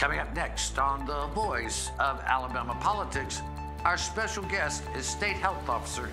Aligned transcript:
Coming 0.00 0.18
up 0.18 0.34
next 0.34 0.78
on 0.78 1.04
The 1.04 1.26
Voice 1.34 1.90
of 1.98 2.22
Alabama 2.24 2.74
Politics, 2.80 3.42
our 3.84 3.98
special 3.98 4.42
guest 4.44 4.82
is 4.96 5.04
State 5.04 5.36
Health 5.36 5.68
Officer 5.68 6.08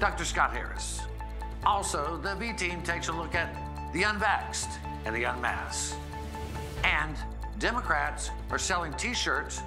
Dr. 0.00 0.26
Scott 0.26 0.52
Harris. 0.52 1.00
Also, 1.64 2.20
the 2.22 2.34
V 2.34 2.52
team 2.52 2.82
takes 2.82 3.08
a 3.08 3.12
look 3.12 3.34
at 3.34 3.56
the 3.94 4.02
unvaxxed 4.02 4.76
and 5.06 5.16
the 5.16 5.24
unmasked. 5.24 5.96
And 6.84 7.16
Democrats 7.58 8.30
are 8.50 8.58
selling 8.58 8.92
t 8.98 9.14
shirts, 9.14 9.62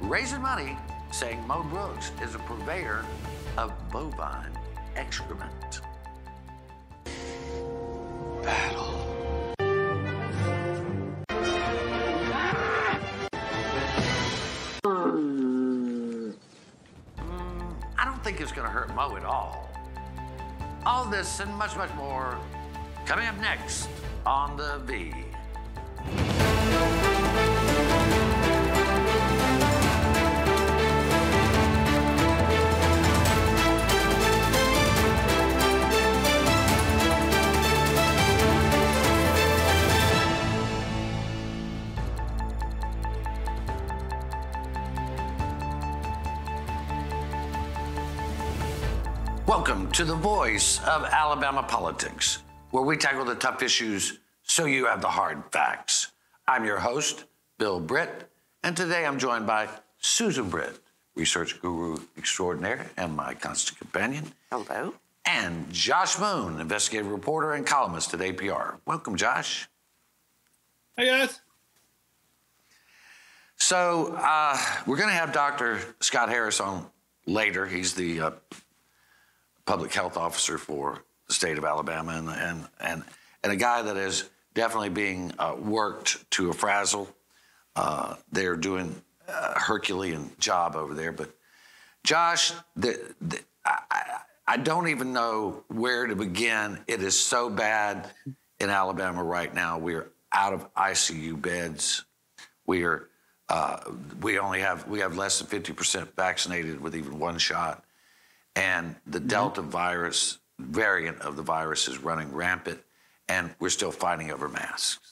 raising 0.00 0.42
money, 0.42 0.76
saying 1.12 1.46
Mo 1.46 1.62
Brooks 1.62 2.10
is 2.20 2.34
a 2.34 2.40
purveyor 2.40 3.06
of 3.56 3.72
bovine 3.92 4.58
excrement. 4.96 5.82
Going 18.64 18.72
to 18.72 18.80
hurt 18.80 18.94
Mo 18.94 19.16
at 19.16 19.24
all. 19.24 19.68
All 20.86 21.04
this 21.04 21.40
and 21.40 21.54
much, 21.54 21.76
much 21.76 21.92
more 21.94 22.38
coming 23.04 23.26
up 23.26 23.38
next 23.38 23.88
on 24.24 24.56
the 24.56 24.78
V. 24.86 25.12
Welcome 49.66 49.90
to 49.92 50.04
the 50.04 50.14
voice 50.14 50.78
of 50.80 51.04
Alabama 51.04 51.62
politics, 51.62 52.42
where 52.70 52.82
we 52.82 52.98
tackle 52.98 53.24
the 53.24 53.34
tough 53.34 53.62
issues 53.62 54.18
so 54.42 54.66
you 54.66 54.84
have 54.84 55.00
the 55.00 55.08
hard 55.08 55.42
facts. 55.52 56.12
I'm 56.46 56.66
your 56.66 56.76
host, 56.76 57.24
Bill 57.56 57.80
Britt, 57.80 58.28
and 58.62 58.76
today 58.76 59.06
I'm 59.06 59.18
joined 59.18 59.46
by 59.46 59.70
Susan 59.96 60.50
Britt, 60.50 60.80
research 61.14 61.62
guru 61.62 61.96
extraordinaire 62.18 62.90
and 62.98 63.16
my 63.16 63.32
constant 63.32 63.78
companion. 63.78 64.34
Hello. 64.52 64.92
And 65.24 65.72
Josh 65.72 66.18
Moon, 66.18 66.60
investigative 66.60 67.10
reporter 67.10 67.54
and 67.54 67.66
columnist 67.66 68.12
at 68.12 68.20
APR. 68.20 68.76
Welcome, 68.84 69.16
Josh. 69.16 69.66
Hey, 70.94 71.06
guys. 71.06 71.40
So 73.56 74.14
uh, 74.18 74.58
we're 74.86 74.98
going 74.98 75.08
to 75.08 75.14
have 75.14 75.32
Dr. 75.32 75.80
Scott 76.00 76.28
Harris 76.28 76.60
on 76.60 76.84
later. 77.24 77.64
He's 77.64 77.94
the 77.94 78.20
uh, 78.20 78.30
public 79.66 79.92
health 79.92 80.16
officer 80.16 80.58
for 80.58 81.02
the 81.28 81.34
state 81.34 81.58
of 81.58 81.64
Alabama 81.64 82.12
and 82.12 82.28
and 82.28 82.68
and, 82.80 83.04
and 83.42 83.52
a 83.52 83.56
guy 83.56 83.82
that 83.82 83.96
is 83.96 84.28
definitely 84.54 84.90
being 84.90 85.32
uh, 85.38 85.56
worked 85.58 86.30
to 86.32 86.50
a 86.50 86.52
frazzle. 86.52 87.08
Uh, 87.76 88.14
they're 88.30 88.56
doing 88.56 88.94
a 89.28 89.58
Herculean 89.58 90.30
job 90.38 90.76
over 90.76 90.94
there. 90.94 91.12
But 91.12 91.30
Josh, 92.04 92.52
the, 92.76 93.14
the, 93.20 93.40
I, 93.64 94.20
I 94.46 94.56
don't 94.58 94.88
even 94.88 95.12
know 95.12 95.64
where 95.68 96.06
to 96.06 96.14
begin. 96.14 96.78
It 96.86 97.02
is 97.02 97.18
so 97.18 97.50
bad 97.50 98.10
in 98.60 98.70
Alabama 98.70 99.24
right 99.24 99.52
now. 99.52 99.78
We're 99.78 100.08
out 100.32 100.52
of 100.52 100.72
ICU 100.74 101.40
beds. 101.40 102.04
We 102.66 102.84
are. 102.84 103.08
Uh, 103.46 103.78
we 104.22 104.38
only 104.38 104.60
have 104.60 104.88
we 104.88 105.00
have 105.00 105.18
less 105.18 105.38
than 105.38 105.46
fifty 105.48 105.74
percent 105.74 106.16
vaccinated 106.16 106.80
with 106.80 106.96
even 106.96 107.18
one 107.18 107.36
shot 107.36 107.84
and 108.56 108.96
the 109.06 109.18
mm-hmm. 109.18 109.28
Delta 109.28 109.62
virus 109.62 110.38
variant 110.58 111.20
of 111.20 111.36
the 111.36 111.42
virus 111.42 111.88
is 111.88 111.98
running 111.98 112.32
rampant, 112.32 112.80
and 113.28 113.54
we're 113.58 113.68
still 113.68 113.92
fighting 113.92 114.30
over 114.30 114.48
masks. 114.48 115.10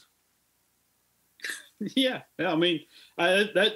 Yeah, 1.97 2.21
I 2.39 2.55
mean 2.55 2.83
I, 3.19 3.51
that 3.57 3.73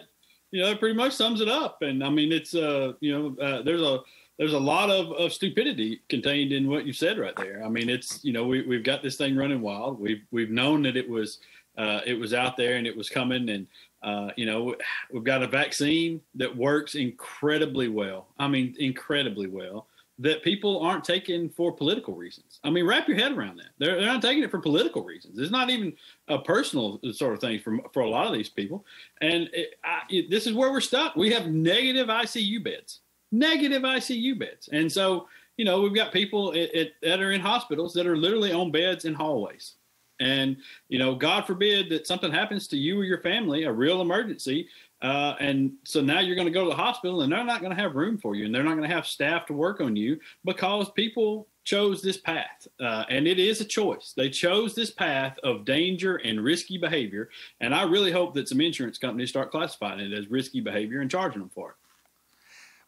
you 0.53 0.63
know 0.63 0.69
that 0.69 0.79
pretty 0.79 0.95
much 0.95 1.13
sums 1.13 1.41
it 1.41 1.49
up. 1.49 1.83
And 1.83 2.05
I 2.05 2.09
mean 2.09 2.31
it's 2.31 2.55
uh 2.55 2.93
you 3.01 3.13
know 3.13 3.45
uh, 3.45 3.63
there's 3.63 3.83
a 3.83 3.99
there's 4.39 4.53
a 4.53 4.59
lot 4.61 4.91
of, 4.91 5.11
of 5.13 5.33
stupidity 5.33 6.03
contained 6.09 6.53
in 6.53 6.69
what 6.69 6.87
you 6.87 6.93
said 6.93 7.19
right 7.19 7.35
there. 7.35 7.65
I 7.65 7.69
mean 7.69 7.89
it's 7.89 8.25
you 8.25 8.33
know 8.33 8.47
we 8.47 8.63
we've 8.63 8.85
got 8.85 9.03
this 9.03 9.17
thing 9.17 9.37
running 9.37 9.61
wild. 9.61 9.99
We've 9.99 10.23
we've 10.31 10.51
known 10.51 10.83
that 10.83 10.97
it 10.97 11.09
was 11.09 11.41
uh, 11.77 12.01
it 12.07 12.15
was 12.15 12.33
out 12.33 12.57
there 12.57 12.77
and 12.77 12.87
it 12.87 12.97
was 12.97 13.11
coming 13.11 13.49
and 13.51 13.67
uh, 14.03 14.31
you 14.37 14.47
know, 14.47 14.75
we've 15.13 15.25
got 15.25 15.43
a 15.43 15.47
vaccine 15.47 16.21
that 16.35 16.55
works 16.55 16.95
incredibly 16.95 17.89
well. 17.89 18.29
I 18.39 18.49
mean, 18.49 18.75
incredibly 18.79 19.49
well. 19.49 19.87
That 20.19 20.43
people 20.43 20.81
aren't 20.81 21.05
taking 21.05 21.51
for 21.51 21.71
political 21.71 22.15
reasons. 22.15 22.59
I 22.65 22.71
mean, 22.71 22.87
wrap 22.87 23.07
your 23.07 23.19
head 23.19 23.33
around 23.33 23.59
that. 23.59 23.69
They're, 23.77 23.97
they're 23.97 24.07
not 24.07 24.23
taking 24.23 24.43
it 24.43 24.51
for 24.51 24.59
political 24.59 25.05
reasons. 25.05 25.39
It's 25.39 25.51
not 25.51 25.69
even 25.69 25.93
a 26.29 26.39
personal 26.39 26.99
sort 27.13 27.35
of 27.35 27.41
thing 27.41 27.61
for 27.61 27.79
for 27.93 28.01
a 28.01 28.09
lot 28.09 28.27
of 28.27 28.33
these 28.33 28.49
people. 28.49 28.87
And 29.21 29.51
it, 29.53 29.75
I, 29.85 30.01
it, 30.09 30.31
this 30.31 30.47
is 30.47 30.55
where 30.55 30.71
we're 30.73 30.81
stuck. 30.81 31.17
We 31.17 31.33
have 31.33 31.49
negative 31.49 32.07
ICU 32.07 32.65
beds, 32.65 33.01
negative 33.31 33.83
ICU 33.83 34.39
beds, 34.39 34.71
and 34.73 34.91
so 34.91 35.29
you 35.59 35.67
know 35.67 35.83
we've 35.83 35.95
got 35.95 36.15
people 36.15 36.53
that 36.53 37.21
are 37.21 37.33
in 37.33 37.43
hospitals 37.43 37.93
that 37.93 38.07
are 38.07 38.17
literally 38.17 38.53
on 38.53 38.71
beds 38.71 39.05
in 39.05 39.13
hallways 39.13 39.75
and, 40.21 40.57
you 40.89 40.99
know, 40.99 41.15
God 41.15 41.47
forbid 41.47 41.91
that 41.91 42.07
something 42.07 42.33
happens 42.33 42.69
to 42.69 42.77
you 42.77 43.01
or 43.01 43.05
your 43.05 43.21
family, 43.21 43.65
a 43.65 43.73
real 43.73 44.01
emergency. 44.01 44.69
Uh, 45.03 45.35
and 45.41 45.73
so 45.85 46.01
now 46.01 46.21
you're 46.21 46.37
going 46.37 46.47
to 46.47 46.53
go 46.53 46.65
to 46.65 46.71
the 46.71 46.77
hospital 46.77 47.23
and 47.23 47.31
they're 47.31 47.45
not 47.45 47.61
going 47.61 47.75
to 47.75 47.81
have 47.81 47.97
room 47.97 48.17
for 48.17 48.35
you 48.35 48.47
and 48.47 48.55
they're 48.55 48.63
not 48.63 48.77
going 48.77 48.89
to 48.89 48.95
have 48.95 49.07
staff 49.07 49.47
to 49.47 49.53
work 49.53 49.81
on 49.81 49.95
you 49.95 50.19
because 50.45 50.91
people 50.93 51.47
chose 51.65 52.01
this 52.01 52.17
path. 52.17 52.67
Uh, 52.81 53.05
and 53.11 53.27
it 53.27 53.39
is 53.39 53.61
a 53.61 53.65
choice. 53.65 54.15
They 54.17 54.31
chose 54.31 54.75
this 54.75 54.91
path 54.91 55.37
of 55.43 55.65
danger 55.65 56.17
and 56.17 56.43
risky 56.43 56.79
behavior. 56.79 57.29
And 57.61 57.75
I 57.75 57.83
really 57.83 58.13
hope 58.13 58.35
that 58.35 58.49
some 58.49 58.61
insurance 58.61 58.99
companies 58.99 59.31
start 59.31 59.51
classifying 59.51 60.01
it 60.01 60.17
as 60.17 60.31
risky 60.31 60.61
behavior 60.61 61.01
and 61.01 61.11
charging 61.11 61.41
them 61.41 61.51
for 61.51 61.71
it. 61.71 61.77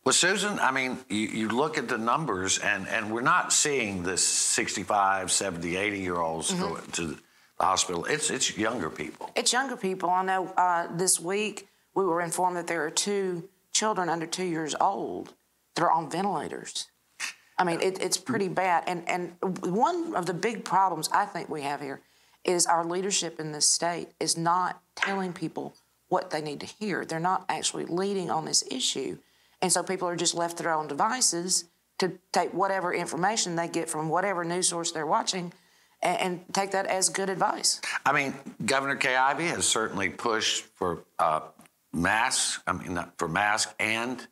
Well, 0.05 0.13
Susan, 0.13 0.59
I 0.59 0.71
mean, 0.71 0.99
you, 1.09 1.29
you, 1.29 1.49
look 1.49 1.77
at 1.77 1.89
the 1.89 1.99
numbers, 1.99 2.59
and, 2.59 2.89
and 2.89 3.13
we're 3.13 3.21
not 3.21 3.53
seeing 3.53 4.03
this 4.03 4.25
65, 4.25 5.31
70, 5.31 5.77
80 5.77 6.01
year 6.01 6.17
olds 6.17 6.51
mm-hmm. 6.51 6.63
go 6.63 6.77
to 6.93 7.07
the 7.07 7.19
hospital. 7.61 8.05
It's, 8.07 8.31
it's 8.31 8.57
younger 8.57 8.89
people. 8.89 9.31
It's 9.37 9.53
younger 9.53 9.77
people. 9.77 10.09
I 10.09 10.23
know 10.25 10.47
uh, 10.57 10.87
this 10.97 11.21
week 11.21 11.69
we 11.95 12.05
were 12.05 12.23
informed 12.23 12.57
that 12.57 12.67
there 12.67 12.85
are 12.87 12.91
two 12.91 13.49
children 13.73 14.09
under 14.09 14.27
two 14.27 14.45
years 14.45 14.75
old 14.81 15.35
that 15.75 15.83
are 15.83 15.91
on 15.91 16.11
ventilators. 16.11 16.87
I 17.59 17.65
mean, 17.65 17.81
it, 17.81 18.01
it's 18.01 18.17
pretty 18.17 18.49
bad. 18.49 18.85
And, 18.87 19.09
and 19.09 19.35
one 19.63 20.15
of 20.15 20.27
the 20.27 20.35
big 20.35 20.65
problems 20.65 21.09
I 21.13 21.25
think 21.25 21.49
we 21.49 21.63
have 21.63 21.81
here 21.81 22.01
is 22.45 22.67
our 22.67 22.85
leadership 22.85 23.41
in 23.41 23.53
this 23.53 23.69
state 23.69 24.09
is 24.21 24.37
not 24.37 24.81
telling 24.95 25.33
people 25.33 25.75
what 26.09 26.31
they 26.31 26.41
need 26.41 26.61
to 26.61 26.67
hear. 26.67 27.05
They're 27.05 27.21
not 27.21 27.45
actually 27.49 27.85
leading 27.85 28.31
on 28.31 28.45
this 28.45 28.65
issue. 28.71 29.19
And 29.61 29.73
so 29.73 29.83
people 29.83 30.09
are 30.09 30.17
just 30.17 30.35
left 30.35 30.59
to 30.59 30.63
their 30.63 30.75
own 30.75 30.87
devices 30.87 31.65
to 31.99 32.13
take 32.33 32.55
whatever 32.55 32.95
information 32.95 33.57
they 33.57 33.69
get 33.69 33.91
from 33.91 34.09
whatever 34.09 34.45
news 34.45 34.69
source 34.69 34.93
they're 34.93 35.07
watching 35.07 35.53
and, 36.03 36.21
and 36.21 36.55
take 36.55 36.71
that 36.73 36.87
as 36.87 37.09
good 37.09 37.29
advice. 37.29 37.81
I 38.07 38.13
mean, 38.13 38.35
Governor 38.65 38.97
Kay 38.97 39.17
Ivey 39.17 39.47
has 39.47 39.67
certainly 39.67 40.09
pushed 40.09 40.65
for 40.65 41.05
uh, 41.19 41.41
masks. 41.93 42.61
I 42.67 42.73
mean, 42.73 42.99
for 43.17 43.29
masks 43.29 43.75
and 43.79 44.25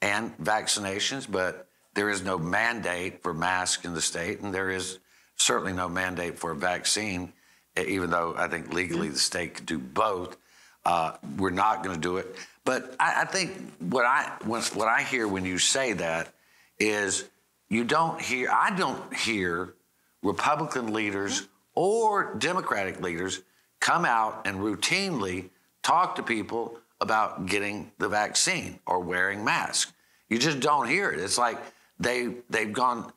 and 0.00 0.36
vaccinations, 0.38 1.30
but 1.30 1.68
there 1.94 2.10
is 2.10 2.22
no 2.22 2.38
mandate 2.38 3.22
for 3.22 3.32
masks 3.32 3.84
in 3.84 3.94
the 3.94 4.02
state, 4.02 4.40
and 4.40 4.52
there 4.52 4.70
is 4.70 4.98
certainly 5.36 5.72
no 5.72 5.88
mandate 5.88 6.38
for 6.38 6.50
a 6.50 6.56
vaccine. 6.56 7.32
Even 7.76 8.10
though 8.10 8.34
I 8.36 8.48
think 8.48 8.72
legally 8.72 9.08
the 9.08 9.18
state 9.18 9.54
could 9.54 9.66
do 9.66 9.78
both, 9.78 10.36
uh, 10.84 11.16
we're 11.38 11.50
not 11.50 11.82
going 11.82 11.94
to 11.94 12.00
do 12.00 12.18
it. 12.18 12.36
But 12.64 12.96
I, 12.98 13.22
I 13.22 13.24
think 13.24 13.52
what 13.78 14.06
I 14.06 14.32
what 14.42 14.88
I 14.88 15.02
hear 15.02 15.28
when 15.28 15.44
you 15.44 15.58
say 15.58 15.92
that 15.94 16.32
is 16.78 17.24
you 17.68 17.84
don't 17.84 18.20
hear. 18.20 18.50
I 18.50 18.74
don't 18.76 19.14
hear 19.14 19.74
Republican 20.22 20.92
leaders 20.92 21.48
or 21.74 22.34
Democratic 22.36 23.00
leaders 23.00 23.42
come 23.80 24.04
out 24.04 24.46
and 24.46 24.58
routinely 24.58 25.50
talk 25.82 26.16
to 26.16 26.22
people 26.22 26.78
about 27.00 27.46
getting 27.46 27.92
the 27.98 28.08
vaccine 28.08 28.78
or 28.86 29.00
wearing 29.00 29.44
masks. 29.44 29.92
You 30.28 30.38
just 30.38 30.60
don't 30.60 30.88
hear 30.88 31.10
it. 31.10 31.20
It's 31.20 31.36
like 31.36 31.58
they 32.00 32.36
they've 32.48 32.72
gone 32.72 33.12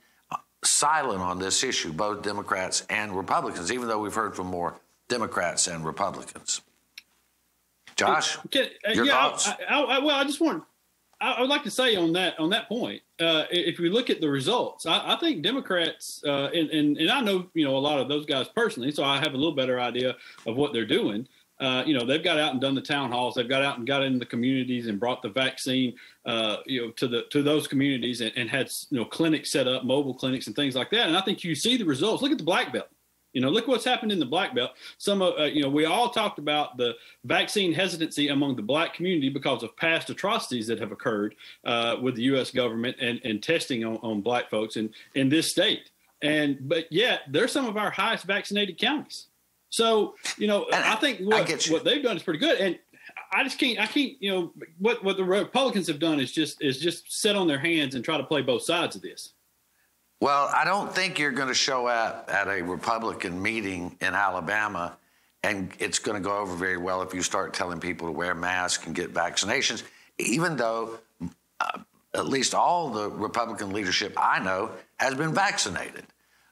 silent 0.64 1.22
on 1.22 1.40
this 1.40 1.64
issue, 1.64 1.94
both 1.94 2.22
Democrats 2.22 2.86
and 2.90 3.16
Republicans, 3.16 3.72
even 3.72 3.88
though 3.88 4.00
we've 4.00 4.14
heard 4.14 4.36
from 4.36 4.48
more 4.48 4.76
Democrats 5.08 5.68
and 5.68 5.86
Republicans. 5.86 6.62
Josh, 7.98 8.38
Can, 8.52 8.68
uh, 8.88 8.92
your 8.94 9.06
yeah, 9.06 9.12
thoughts? 9.12 9.48
I, 9.48 9.58
I, 9.70 9.82
I, 9.82 10.00
well, 10.00 10.16
I 10.16 10.24
just 10.24 10.40
want 10.40 10.64
I 11.20 11.42
would 11.42 11.50
like 11.50 11.64
to 11.64 11.72
say 11.72 11.96
on 11.96 12.14
that 12.14 12.40
on 12.40 12.52
that 12.52 12.70
point, 12.70 13.02
uh, 13.20 13.46
if 13.50 13.80
we 13.80 13.90
look 13.90 14.12
at 14.12 14.22
the 14.22 14.30
results, 14.30 14.86
I, 14.86 15.14
I 15.14 15.16
think 15.20 15.42
Democrats 15.42 16.22
uh, 16.26 16.50
and, 16.54 16.70
and, 16.70 16.98
and 16.98 17.10
I 17.10 17.22
know 17.22 17.48
you 17.56 17.66
know 17.66 17.76
a 17.76 17.80
lot 17.80 18.00
of 18.00 18.08
those 18.08 18.26
guys 18.28 18.48
personally, 18.50 18.92
so 18.92 19.04
I 19.04 19.18
have 19.18 19.34
a 19.34 19.38
little 19.38 19.56
better 19.56 19.80
idea 19.80 20.16
of 20.46 20.56
what 20.56 20.74
they're 20.74 20.86
doing. 20.86 21.28
uh, 21.60 21.84
you 21.86 21.98
know, 21.98 22.06
they've 22.06 22.24
got 22.24 22.38
out 22.38 22.52
and 22.52 22.62
done 22.62 22.76
the 22.76 22.82
town 22.82 23.12
halls. 23.12 23.36
They've 23.36 23.50
got 23.50 23.64
out 23.64 23.78
and 23.78 23.88
got 23.88 24.04
in 24.04 24.20
the 24.20 24.26
communities 24.26 24.88
and 24.88 25.00
brought 25.00 25.24
the 25.24 25.30
vaccine, 25.30 25.96
uh, 26.26 26.58
you 26.66 26.82
know, 26.82 26.92
to 26.92 27.08
the 27.08 27.24
to 27.32 27.42
those 27.42 27.68
communities 27.68 28.22
and, 28.22 28.32
and 28.36 28.50
had 28.50 28.72
you 28.92 29.00
know 29.00 29.06
clinics 29.06 29.52
set 29.52 29.68
up, 29.68 29.84
mobile 29.84 30.14
clinics 30.14 30.48
and 30.48 30.56
things 30.56 30.76
like 30.76 30.92
that. 30.92 31.08
And 31.08 31.18
I 31.18 31.22
think 31.22 31.44
you 31.44 31.56
see 31.56 31.78
the 31.78 31.86
results. 31.86 32.22
Look 32.22 32.32
at 32.32 32.38
the 32.38 32.44
black 32.44 32.72
belt. 32.72 32.90
You 33.34 33.42
know, 33.42 33.50
look 33.50 33.68
what's 33.68 33.86
happened 33.86 34.12
in 34.12 34.20
the 34.20 34.26
black 34.26 34.56
belt. 34.56 34.72
Some 34.98 35.22
of, 35.22 35.40
uh, 35.40 35.44
you 35.44 35.62
know, 35.62 35.70
we 35.70 35.86
all 35.86 36.10
talked 36.10 36.40
about 36.40 36.78
the 36.78 36.96
vaccine 37.24 37.74
hesitancy 37.74 38.30
among 38.30 38.56
the 38.56 38.64
black 38.64 38.94
community 38.94 39.30
because 39.30 39.62
of 39.64 39.76
past 39.78 40.10
atrocities 40.10 40.68
that 40.68 40.80
have 40.80 40.92
occurred 40.92 41.36
uh, 41.66 41.98
with 42.02 42.16
the 42.16 42.24
U.S. 42.24 42.52
government 42.52 42.98
and, 43.00 43.22
and 43.24 43.44
testing 43.44 43.84
on, 43.86 43.98
on 43.98 44.22
black 44.22 44.50
folks 44.50 44.76
in, 44.76 44.90
in 45.14 45.30
this 45.30 45.52
state. 45.52 45.92
And, 46.22 46.58
but 46.68 46.92
yet, 46.92 47.22
they're 47.30 47.48
some 47.48 47.68
of 47.68 47.78
our 47.78 47.92
highest 47.92 48.24
vaccinated 48.24 48.80
counties. 48.80 49.28
So, 49.70 50.16
you 50.38 50.48
know, 50.48 50.66
And 50.72 50.84
I 50.84 50.96
think 50.96 51.20
what, 51.20 51.68
you. 51.68 51.74
what 51.74 51.84
they've 51.84 52.02
done 52.02 52.18
is 52.18 52.24
pretty 52.24 52.40
good. 52.40 52.60
And 52.60 52.80
I 53.32 53.44
just 53.44 53.60
can't, 53.60 53.80
I 53.80 53.86
can't, 53.86 54.14
you 54.20 54.32
know, 54.32 54.54
what, 54.80 55.04
what 55.04 55.18
the 55.18 55.24
Republicans 55.24 55.88
have 55.88 56.00
done 56.00 56.20
is 56.20 56.32
just, 56.32 56.64
is 56.64 56.80
just 56.80 57.12
sit 57.12 57.36
on 57.36 57.48
their 57.48 57.60
hands 57.60 57.94
and 57.94 58.04
try 58.04 58.18
to 58.18 58.24
play 58.24 58.42
both 58.42 58.64
sides 58.64 58.96
of 58.96 59.02
this. 59.02 59.34
Well, 60.19 60.50
I 60.54 60.66
don't 60.66 60.94
think 60.94 61.19
you're 61.19 61.31
going 61.31 61.48
to 61.50 61.54
show 61.54 61.86
up 61.88 62.30
at 62.34 62.48
a 62.48 62.62
Republican 62.64 63.42
meeting 63.42 63.96
in 64.02 64.14
Alabama 64.16 64.98
and 65.44 65.72
it's 65.80 66.00
going 66.00 66.22
to 66.22 66.28
go 66.28 66.38
over 66.40 66.56
very 66.56 66.78
well 66.78 67.04
if 67.04 67.14
you 67.14 67.22
start 67.22 67.54
telling 67.54 67.80
people 67.80 68.08
to 68.08 68.12
wear 68.12 68.34
masks 68.34 68.86
and 68.88 68.96
get 68.96 69.14
vaccinations, 69.14 69.84
even 70.18 70.58
though 70.58 70.98
uh, 71.62 71.80
at 72.16 72.28
least 72.28 72.56
all 72.56 72.90
the 72.90 73.10
Republican 73.12 73.72
leadership 73.72 74.14
I 74.18 74.40
know 74.40 74.72
has 74.98 75.14
been 75.14 75.34
vaccinated. 75.34 76.06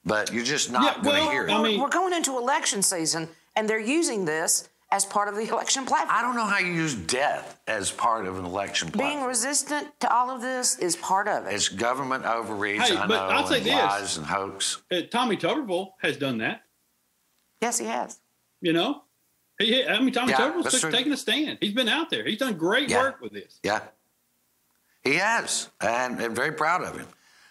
But 0.06 0.32
you're 0.32 0.44
just 0.46 0.72
not 0.72 0.98
Yeah, 0.98 1.04
going 1.04 1.16
to 1.16 1.22
well, 1.24 1.32
hear 1.32 1.48
it. 1.48 1.52
I 1.52 1.62
mean- 1.64 1.82
we're 1.82 1.90
going 1.90 2.14
into 2.14 2.38
election 2.38 2.84
season, 2.84 3.28
and 3.56 3.68
they're 3.68 3.80
using 3.80 4.26
this 4.26 4.70
as 4.96 5.04
part 5.04 5.28
of 5.28 5.36
the 5.36 5.42
election 5.50 5.86
platform. 5.86 6.18
I 6.18 6.22
don't 6.22 6.36
know 6.38 6.46
how 6.46 6.58
you 6.60 6.72
use 6.72 6.96
death 6.96 7.60
as 7.68 7.92
part 7.92 8.26
of 8.28 8.40
an 8.40 8.46
election 8.46 8.90
platform. 8.92 9.14
Being 9.18 9.28
resistant 9.28 9.88
to 10.00 10.14
all 10.14 10.30
of 10.32 10.40
this 10.42 10.80
is 10.80 10.96
part 10.96 11.28
of 11.28 11.46
it. 11.48 11.54
It's 11.54 11.68
government 11.68 12.24
overreach, 12.24 12.82
Hey, 12.82 12.96
I 12.96 13.06
but 13.06 13.28
know, 13.28 13.36
I'll 13.36 13.46
say 13.46 13.58
and 13.58 13.66
this. 13.66 13.74
lies 13.74 14.18
and 14.18 14.26
hoax. 14.26 14.82
Uh, 14.90 15.02
Tommy 15.12 15.36
Tuberville 15.36 15.92
has 16.02 16.16
done 16.16 16.38
that. 16.38 16.62
yes, 17.62 17.78
he 17.78 17.88
has. 17.88 18.20
You 18.62 18.72
know, 18.72 19.04
he, 19.60 19.86
I 19.86 20.00
mean, 20.00 20.14
Tommy 20.14 20.32
Yeah, 20.32 20.38
Tuberville's 20.38 20.64
that's 20.64 20.80
took, 20.82 20.92
taking 20.94 21.12
a 21.12 21.18
stand. 21.18 21.58
He's 21.60 21.74
been 21.74 21.90
out 21.90 22.10
there. 22.10 22.26
He's 22.26 22.38
done 22.40 22.54
great 22.58 22.90
Yeah. 22.90 23.02
work 23.02 23.20
with 23.22 23.34
this. 23.34 23.60
Yeah, 23.64 23.82
he 25.04 25.16
has, 25.16 25.70
and, 25.82 26.22
and 26.22 26.34
very 26.34 26.54
proud 26.54 26.84
of 26.84 26.98
him 26.98 27.08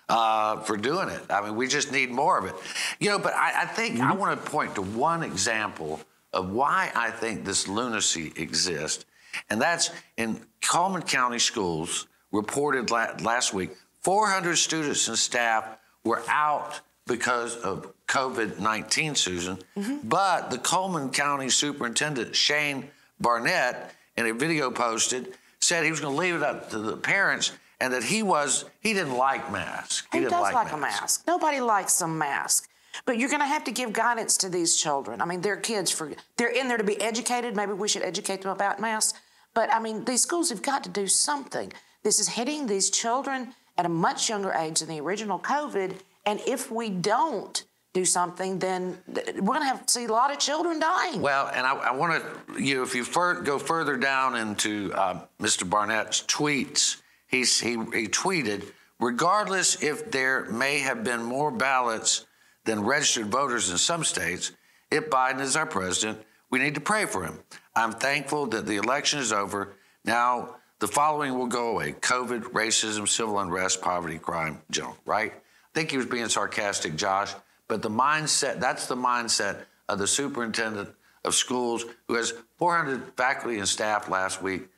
uh, 0.08 0.60
for 0.60 0.78
doing 0.78 1.10
it. 1.10 1.22
I 1.28 1.42
mean, 1.44 1.56
we 1.56 1.68
just 1.68 1.92
need 1.92 2.10
more 2.10 2.38
of 2.38 2.46
it, 2.46 2.54
you 3.00 3.10
know. 3.10 3.18
But 3.18 3.34
I, 3.34 3.62
I 3.62 3.66
think 3.66 4.00
I 4.00 4.14
want 4.14 4.42
to 4.42 4.50
point 4.50 4.74
to 4.76 4.82
one 4.82 5.22
example 5.22 6.00
of 6.34 6.50
why 6.50 6.90
I 6.94 7.10
think 7.10 7.44
this 7.44 7.68
lunacy 7.68 8.32
exists, 8.36 9.04
and 9.50 9.60
that's 9.60 9.90
in 10.16 10.40
Cullman 10.60 11.02
County 11.02 11.38
schools. 11.38 12.06
Reported 12.32 12.90
la- 12.90 13.14
last 13.22 13.54
week, 13.54 13.70
400 14.02 14.56
students 14.56 15.06
and 15.06 15.16
staff 15.16 15.64
were 16.02 16.22
out 16.28 16.80
because 17.06 17.56
of 17.56 17.92
COVID 18.08 18.58
19, 18.58 19.14
Susan. 19.14 19.58
Mm-hmm. 19.76 20.08
But 20.08 20.50
the 20.50 20.58
Cullman 20.58 21.10
County 21.10 21.48
Superintendent, 21.48 22.34
Shane 22.34 22.90
Barnette, 23.20 23.92
in 24.16 24.26
a 24.26 24.34
video 24.34 24.70
posted, 24.70 25.34
said 25.60 25.84
he 25.84 25.90
was 25.90 26.00
going 26.00 26.14
to 26.14 26.20
leave 26.20 26.34
it 26.34 26.42
up 26.42 26.70
to 26.70 26.78
the 26.78 26.96
parents 26.96 27.52
and 27.80 27.92
that 27.92 28.04
he 28.04 28.22
was, 28.22 28.64
he 28.80 28.94
didn't 28.94 29.16
like 29.16 29.50
masks. 29.50 30.06
He 30.12 30.20
didn't 30.20 30.32
does 30.32 30.42
like, 30.42 30.54
like 30.54 30.72
a 30.72 30.76
mask? 30.76 31.24
Nobody 31.26 31.60
likes 31.60 32.00
a 32.00 32.08
mask. 32.08 32.68
But 33.06 33.18
you're 33.18 33.28
going 33.28 33.40
to 33.40 33.46
have 33.46 33.64
to 33.64 33.72
give 33.72 33.92
guidance 33.92 34.36
to 34.38 34.48
these 34.48 34.76
children. 34.76 35.20
I 35.20 35.24
mean, 35.24 35.40
they're 35.40 35.56
kids 35.56 35.90
for 35.90 36.12
they're 36.36 36.48
in 36.48 36.68
there 36.68 36.78
to 36.78 36.84
be 36.84 37.00
educated. 37.00 37.56
Maybe 37.56 37.72
we 37.72 37.88
should 37.88 38.02
educate 38.02 38.42
them 38.42 38.52
about 38.52 38.80
masks. 38.80 39.18
But 39.54 39.72
I 39.72 39.80
mean, 39.80 40.04
these 40.04 40.22
schools 40.22 40.50
have 40.50 40.62
got 40.62 40.84
to 40.84 40.90
do 40.90 41.06
something. 41.06 41.72
This 42.02 42.18
is 42.20 42.28
hitting 42.28 42.66
these 42.66 42.90
children 42.90 43.54
at 43.76 43.86
a 43.86 43.88
much 43.88 44.28
younger 44.28 44.52
age 44.52 44.80
than 44.80 44.88
the 44.88 45.00
original 45.00 45.38
COVID. 45.38 45.94
And 46.26 46.40
if 46.46 46.70
we 46.70 46.90
don't 46.90 47.64
do 47.92 48.04
something, 48.04 48.58
then 48.58 48.98
we're 49.06 49.54
going 49.54 49.60
to 49.60 49.66
have 49.66 49.86
to 49.86 49.92
see 49.92 50.04
a 50.04 50.12
lot 50.12 50.32
of 50.32 50.38
children 50.38 50.80
dying. 50.80 51.20
Well, 51.20 51.50
and 51.54 51.64
I, 51.64 51.74
I 51.74 51.90
want 51.92 52.22
to, 52.22 52.62
you 52.62 52.76
know, 52.76 52.82
if 52.82 52.94
you 52.94 53.04
fur- 53.04 53.40
go 53.40 53.58
further 53.58 53.96
down 53.96 54.36
into 54.36 54.92
uh, 54.94 55.20
Mr. 55.40 55.68
Barnette's 55.68 56.22
tweets, 56.22 57.00
he's, 57.28 57.60
he, 57.60 57.70
he 57.70 58.08
tweeted, 58.08 58.66
regardless 58.98 59.80
if 59.82 60.10
there 60.10 60.44
may 60.46 60.80
have 60.80 61.04
been 61.04 61.22
more 61.22 61.52
ballots 61.52 62.26
than 62.64 62.82
registered 62.82 63.26
voters 63.26 63.70
in 63.70 63.78
some 63.78 64.04
states, 64.04 64.52
if 64.90 65.10
Biden 65.10 65.40
is 65.40 65.56
our 65.56 65.66
president, 65.66 66.22
we 66.50 66.58
need 66.58 66.74
to 66.74 66.80
pray 66.80 67.06
for 67.06 67.24
him. 67.24 67.38
I'm 67.74 67.92
thankful 67.92 68.46
that 68.46 68.66
the 68.66 68.76
election 68.76 69.18
is 69.18 69.32
over. 69.32 69.74
Now, 70.04 70.56
the 70.78 70.88
following 70.88 71.38
will 71.38 71.46
go 71.46 71.70
away 71.70 71.92
COVID, 71.92 72.52
racism, 72.52 73.08
civil 73.08 73.38
unrest, 73.38 73.82
poverty, 73.82 74.18
crime, 74.18 74.60
general, 74.70 74.96
right? 75.04 75.32
I 75.32 75.70
think 75.74 75.90
he 75.90 75.96
was 75.96 76.06
being 76.06 76.28
sarcastic, 76.28 76.96
Josh, 76.96 77.34
but 77.68 77.82
the 77.82 77.90
mindset, 77.90 78.60
that's 78.60 78.86
the 78.86 78.96
mindset 78.96 79.64
of 79.88 79.98
the 79.98 80.06
superintendent 80.06 80.90
of 81.24 81.34
schools 81.34 81.84
who 82.06 82.14
has 82.14 82.32
400 82.58 83.16
faculty 83.16 83.58
and 83.58 83.68
staff 83.68 84.08
last 84.08 84.42
week 84.42 84.68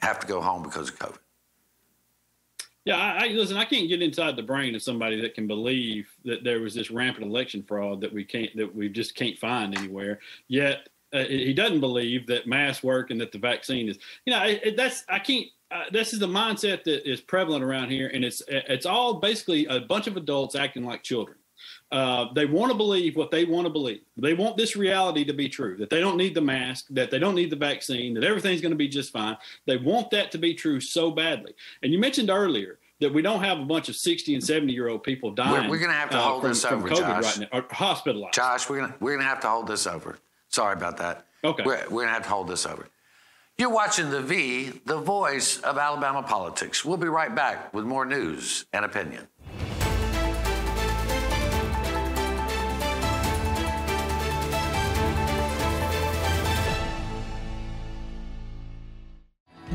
have 0.00 0.20
to 0.20 0.26
go 0.26 0.40
home 0.40 0.62
because 0.62 0.88
of 0.88 0.98
COVID. 0.98 1.18
Yeah, 2.86 2.96
I, 2.96 3.24
I 3.24 3.28
listen. 3.30 3.56
I 3.56 3.64
can't 3.64 3.88
get 3.88 4.00
inside 4.00 4.36
the 4.36 4.42
brain 4.42 4.74
of 4.76 4.82
somebody 4.82 5.20
that 5.20 5.34
can 5.34 5.46
believe 5.48 6.08
that 6.24 6.44
there 6.44 6.60
was 6.60 6.72
this 6.72 6.90
rampant 6.90 7.26
election 7.26 7.64
fraud 7.66 8.00
that 8.00 8.12
we 8.12 8.24
can't, 8.24 8.56
that 8.56 8.74
we 8.74 8.88
just 8.88 9.14
can't 9.16 9.36
find 9.38 9.76
anywhere. 9.76 10.20
Yet 10.48 10.88
uh, 11.12 11.24
he 11.24 11.52
doesn't 11.52 11.80
believe 11.80 12.28
that 12.28 12.46
masks 12.46 12.84
work 12.84 13.10
and 13.10 13.20
that 13.20 13.32
the 13.32 13.38
vaccine 13.38 13.88
is. 13.88 13.98
You 14.24 14.32
know, 14.32 14.44
it, 14.44 14.60
it- 14.64 14.76
that's 14.76 15.04
I 15.08 15.18
can't. 15.18 15.46
Uh, 15.68 15.82
this 15.90 16.12
is 16.12 16.20
the 16.20 16.28
mindset 16.28 16.84
that 16.84 17.10
is 17.10 17.20
prevalent 17.20 17.64
around 17.64 17.90
here, 17.90 18.08
and 18.14 18.24
it's 18.24 18.40
it's 18.48 18.86
all 18.86 19.14
basically 19.14 19.66
a 19.66 19.80
bunch 19.80 20.06
of 20.06 20.16
adults 20.16 20.54
acting 20.54 20.84
like 20.84 21.02
children. 21.02 21.36
Uh, 21.92 22.26
they 22.34 22.46
want 22.46 22.72
to 22.72 22.76
believe 22.76 23.16
what 23.16 23.30
they 23.30 23.44
want 23.44 23.64
to 23.66 23.72
believe. 23.72 24.00
They 24.16 24.34
want 24.34 24.56
this 24.56 24.74
reality 24.74 25.24
to 25.24 25.32
be 25.32 25.48
true 25.48 25.76
that 25.78 25.88
they 25.88 26.00
don't 26.00 26.16
need 26.16 26.34
the 26.34 26.40
mask, 26.40 26.86
that 26.90 27.10
they 27.10 27.18
don't 27.18 27.36
need 27.36 27.50
the 27.50 27.56
vaccine, 27.56 28.14
that 28.14 28.24
everything's 28.24 28.60
going 28.60 28.72
to 28.72 28.76
be 28.76 28.88
just 28.88 29.12
fine. 29.12 29.36
They 29.66 29.76
want 29.76 30.10
that 30.10 30.32
to 30.32 30.38
be 30.38 30.54
true 30.54 30.80
so 30.80 31.12
badly. 31.12 31.54
And 31.82 31.92
you 31.92 32.00
mentioned 32.00 32.28
earlier 32.28 32.78
that 33.00 33.12
we 33.12 33.22
don't 33.22 33.42
have 33.42 33.60
a 33.60 33.64
bunch 33.64 33.88
of 33.88 33.96
60 33.96 34.34
and 34.34 34.42
70 34.42 34.72
year 34.72 34.88
old 34.88 35.02
people 35.02 35.30
dying. 35.30 35.68
we're 35.68 35.78
gonna 35.78 35.92
have 35.92 36.10
to 36.10 36.16
uh, 36.16 36.22
hold 36.22 36.42
from, 36.42 36.50
this 36.50 36.64
over, 36.64 36.88
COVID 36.88 36.96
Josh. 36.96 37.24
right 37.24 37.48
now, 37.52 37.58
or 37.58 37.64
hospitalized. 37.70 38.34
Josh, 38.34 38.68
we're 38.68 38.80
gonna 38.80 38.94
we're 39.00 39.14
gonna 39.16 39.28
have 39.28 39.40
to 39.40 39.48
hold 39.48 39.66
this 39.66 39.86
over. 39.86 40.18
Sorry 40.48 40.72
about 40.72 40.96
that. 40.98 41.26
Okay. 41.44 41.62
We're, 41.64 41.84
we're 41.90 42.02
gonna 42.02 42.14
have 42.14 42.22
to 42.22 42.28
hold 42.28 42.48
this 42.48 42.64
over. 42.64 42.88
You're 43.58 43.70
watching 43.70 44.10
the 44.10 44.20
V, 44.20 44.80
the 44.84 44.98
voice 44.98 45.60
of 45.60 45.78
Alabama 45.78 46.22
politics. 46.22 46.84
We'll 46.84 46.98
be 46.98 47.08
right 47.08 47.34
back 47.34 47.72
with 47.72 47.84
more 47.84 48.04
news 48.04 48.66
and 48.72 48.84
opinion. 48.84 49.28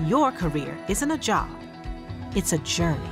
Your 0.08 0.32
career 0.32 0.76
isn't 0.88 1.12
a 1.12 1.18
job, 1.18 1.48
it's 2.36 2.54
a 2.54 2.58
journey. 2.60 3.12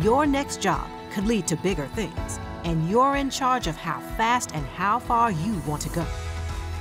Your 0.00 0.26
next 0.26 0.60
job 0.60 0.88
could 1.12 1.26
lead 1.26 1.46
to 1.46 1.56
bigger 1.56 1.86
things, 1.88 2.40
and 2.64 2.90
you're 2.90 3.14
in 3.14 3.30
charge 3.30 3.68
of 3.68 3.76
how 3.76 4.00
fast 4.16 4.50
and 4.52 4.66
how 4.66 4.98
far 4.98 5.30
you 5.30 5.54
want 5.64 5.80
to 5.82 5.88
go. 5.90 6.04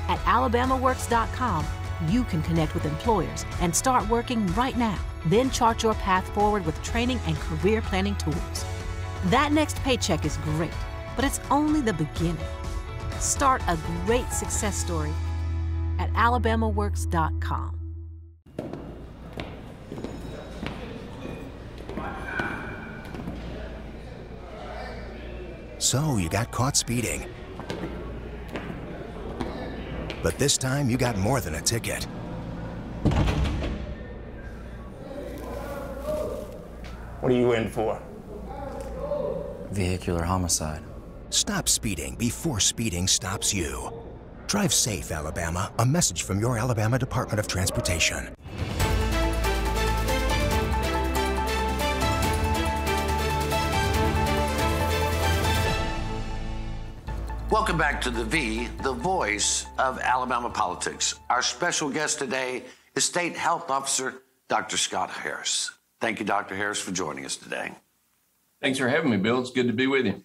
At 0.08 0.18
alabamaworks.com, 0.20 1.68
you 2.08 2.24
can 2.24 2.42
connect 2.42 2.74
with 2.74 2.86
employers 2.86 3.46
and 3.62 3.76
start 3.76 4.10
working 4.10 4.48
right 4.56 4.76
now. 4.76 4.98
Then 5.28 5.52
chart 5.52 5.84
your 5.84 5.94
path 5.96 6.28
forward 6.34 6.66
with 6.66 6.82
training 6.82 7.20
and 7.28 7.36
career 7.36 7.82
planning 7.82 8.16
tools. 8.16 8.66
That 9.26 9.52
next 9.52 9.78
paycheck 9.84 10.26
is 10.26 10.38
great, 10.38 10.74
but 11.16 11.24
it's 11.24 11.40
only 11.52 11.82
the 11.82 11.94
beginning. 11.94 12.38
Start 13.20 13.62
a 13.68 13.78
great 14.06 14.32
success 14.32 14.76
story 14.76 15.14
at 16.00 16.12
alabamaworks.com. 16.14 17.83
So 25.94 26.18
you 26.18 26.28
got 26.28 26.50
caught 26.50 26.76
speeding. 26.76 27.28
But 30.24 30.40
this 30.40 30.58
time 30.58 30.90
you 30.90 30.98
got 30.98 31.18
more 31.18 31.40
than 31.40 31.54
a 31.54 31.62
ticket. 31.62 32.06
What 37.20 37.32
are 37.32 37.36
you 37.36 37.52
in 37.54 37.70
for? 37.70 38.02
Vehicular 39.70 40.24
homicide. 40.24 40.82
Stop 41.30 41.70
speeding 41.70 42.16
before 42.16 42.60
speeding 42.60 43.06
stops 43.06 43.54
you. 43.54 43.94
Drive 44.48 44.74
safe, 44.74 45.12
Alabama. 45.12 45.72
A 45.78 45.86
message 45.86 46.24
from 46.24 46.40
your 46.40 46.58
Alabama 46.58 46.98
Department 46.98 47.40
of 47.40 47.48
Transportation. 47.48 48.30
Welcome 57.54 57.78
back 57.78 58.02
to 58.02 58.10
the 58.10 58.24
V, 58.24 58.68
the 58.82 58.94
voice 58.94 59.68
of 59.78 60.00
Alabama 60.00 60.50
politics. 60.50 61.20
Our 61.30 61.44
special 61.44 61.88
guest 61.92 62.18
today 62.18 62.64
is 62.96 63.06
State 63.06 63.38
Health 63.38 63.70
Officer 63.70 64.24
Dr. 64.48 64.76
Scott 64.76 65.12
Harris. 65.12 65.72
Thank 66.02 66.20
you, 66.20 66.26
Dr. 66.26 66.56
Harris, 66.56 66.82
for 66.82 66.90
joining 66.90 67.26
us 67.26 67.36
today. 67.36 67.72
Thanks 68.60 68.80
for 68.80 68.90
having 68.90 69.12
me, 69.12 69.18
Bill. 69.18 69.40
It's 69.40 69.52
good 69.52 69.68
to 69.68 69.74
be 69.74 69.86
with 69.86 70.08
you. 70.08 70.24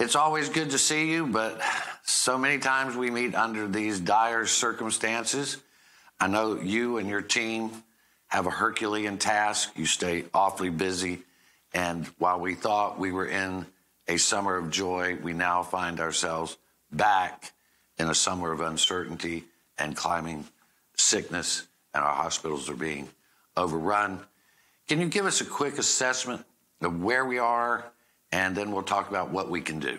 It's 0.00 0.16
always 0.16 0.48
good 0.48 0.70
to 0.70 0.78
see 0.78 1.12
you, 1.12 1.28
but 1.28 1.62
so 2.02 2.36
many 2.36 2.58
times 2.58 2.96
we 2.96 3.08
meet 3.08 3.36
under 3.36 3.68
these 3.68 4.00
dire 4.00 4.44
circumstances. 4.44 5.58
I 6.18 6.26
know 6.26 6.60
you 6.60 6.98
and 6.98 7.08
your 7.08 7.22
team 7.22 7.70
have 8.26 8.46
a 8.46 8.50
Herculean 8.50 9.18
task. 9.18 9.70
You 9.76 9.86
stay 9.86 10.24
awfully 10.34 10.70
busy. 10.70 11.22
And 11.72 12.04
while 12.18 12.40
we 12.40 12.56
thought 12.56 12.98
we 12.98 13.12
were 13.12 13.26
in 13.26 13.64
a 14.08 14.16
summer 14.16 14.56
of 14.56 14.70
joy, 14.70 15.16
we 15.22 15.32
now 15.32 15.62
find 15.62 16.00
ourselves 16.00 16.56
back 16.90 17.52
in 17.98 18.08
a 18.08 18.14
summer 18.14 18.52
of 18.52 18.60
uncertainty 18.60 19.44
and 19.76 19.94
climbing 19.94 20.44
sickness, 20.96 21.68
and 21.94 22.02
our 22.02 22.14
hospitals 22.14 22.68
are 22.68 22.74
being 22.74 23.08
overrun. 23.56 24.20
Can 24.88 25.00
you 25.00 25.08
give 25.08 25.26
us 25.26 25.40
a 25.40 25.44
quick 25.44 25.78
assessment 25.78 26.44
of 26.80 27.02
where 27.02 27.24
we 27.24 27.38
are, 27.38 27.84
and 28.32 28.56
then 28.56 28.72
we'll 28.72 28.82
talk 28.82 29.08
about 29.10 29.30
what 29.30 29.50
we 29.50 29.60
can 29.60 29.78
do? 29.78 29.98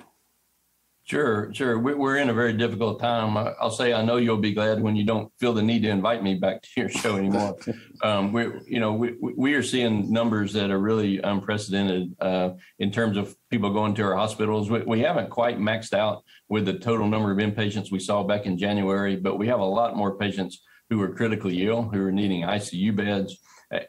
Sure, 1.10 1.52
sure. 1.56 1.80
We- 1.80 1.96
We're 1.96 2.18
in 2.18 2.30
a 2.30 2.34
very 2.36 2.54
difficult 2.54 3.00
time. 3.00 3.36
I'll 3.60 3.72
say 3.72 3.94
I 3.94 4.04
know 4.06 4.18
you'll 4.18 4.38
be 4.38 4.54
glad 4.54 4.80
when 4.80 4.96
you 4.96 5.04
don't 5.04 5.32
feel 5.40 5.54
the 5.54 5.64
need 5.64 5.82
to 5.82 5.90
invite 5.90 6.22
me 6.22 6.36
back 6.36 6.62
to 6.64 6.70
your 6.76 6.90
show 6.90 7.16
anymore. 7.18 7.56
um, 8.04 8.32
we, 8.32 8.44
you 8.68 8.80
know, 8.80 8.94
we, 8.94 9.16
we 9.20 9.56
are 9.56 9.64
seeing 9.64 10.12
numbers 10.12 10.54
that 10.54 10.70
are 10.70 10.78
really 10.78 11.18
unprecedented 11.20 12.16
uh, 12.22 12.52
in 12.78 12.92
terms 12.92 13.18
of 13.18 13.36
people 13.50 13.74
going 13.74 13.96
to 13.96 14.04
our 14.04 14.16
hospitals. 14.16 14.70
We, 14.70 14.82
we 14.84 15.00
haven't 15.00 15.32
quite 15.32 15.58
maxed 15.58 15.94
out 15.96 16.24
with 16.48 16.66
the 16.66 16.78
total 16.78 17.08
number 17.08 17.32
of 17.32 17.40
inpatients 17.40 17.92
we 17.92 18.00
saw 18.00 18.22
back 18.24 18.46
in 18.46 18.56
January, 18.60 19.16
but 19.16 19.40
we 19.40 19.48
have 19.48 19.62
a 19.62 19.66
lot 19.66 19.98
more 19.98 20.16
patients 20.16 20.62
who 20.92 21.02
are 21.02 21.10
critically 21.16 21.66
ill, 21.66 21.84
who 21.84 22.06
are 22.06 22.12
needing 22.12 22.44
ICU 22.44 22.96
beds. 22.96 23.36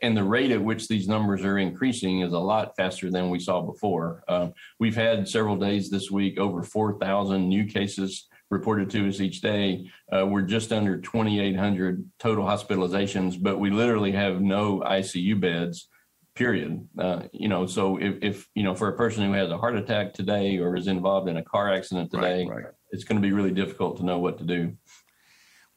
And 0.02 0.16
the 0.16 0.24
rate 0.24 0.50
at 0.50 0.62
which 0.62 0.88
these 0.88 1.08
numbers 1.08 1.44
are 1.44 1.58
increasing 1.58 2.20
is 2.20 2.32
a 2.32 2.38
lot 2.38 2.76
faster 2.76 3.10
than 3.10 3.30
we 3.30 3.38
saw 3.38 3.62
before. 3.62 4.22
Um, 4.28 4.52
we've 4.78 4.96
had 4.96 5.28
several 5.28 5.56
days 5.56 5.90
this 5.90 6.10
week 6.10 6.38
over 6.38 6.62
4,000 6.62 7.48
new 7.48 7.64
cases 7.64 8.28
reported 8.50 8.90
to 8.90 9.08
us 9.08 9.20
each 9.20 9.40
day. 9.40 9.88
Uh, 10.12 10.26
we're 10.26 10.42
just 10.42 10.72
under 10.72 11.00
2,800 11.00 12.04
total 12.18 12.44
hospitalizations, 12.44 13.40
but 13.40 13.58
we 13.58 13.70
literally 13.70 14.12
have 14.12 14.40
no 14.40 14.80
ICU 14.80 15.40
beds. 15.40 15.88
Period. 16.34 16.88
Uh, 16.98 17.22
you 17.32 17.48
know, 17.48 17.66
so 17.66 17.96
if, 17.98 18.16
if 18.22 18.48
you 18.54 18.62
know, 18.62 18.74
for 18.74 18.88
a 18.88 18.96
person 18.96 19.24
who 19.24 19.32
has 19.32 19.50
a 19.50 19.58
heart 19.58 19.76
attack 19.76 20.14
today 20.14 20.58
or 20.58 20.76
is 20.76 20.86
involved 20.86 21.28
in 21.28 21.36
a 21.36 21.44
car 21.44 21.72
accident 21.72 22.10
today, 22.10 22.46
right. 22.46 22.66
it's 22.90 23.04
going 23.04 23.20
to 23.20 23.26
be 23.26 23.32
really 23.32 23.50
difficult 23.50 23.96
to 23.98 24.04
know 24.04 24.18
what 24.18 24.38
to 24.38 24.44
do. 24.44 24.72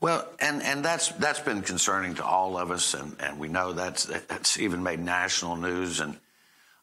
Well, 0.03 0.27
and, 0.41 0.61
and 0.61 0.83
that's 0.83 1.13
that's 1.13 1.39
been 1.39 1.61
concerning 1.61 2.15
to 2.15 2.25
all 2.25 2.57
of 2.57 2.71
us, 2.71 2.93
and, 2.93 3.15
and 3.21 3.39
we 3.39 3.47
know 3.47 3.71
that's 3.71 4.03
that's 4.03 4.59
even 4.59 4.83
made 4.83 4.99
national 4.99 5.55
news. 5.55 6.01
And 6.01 6.17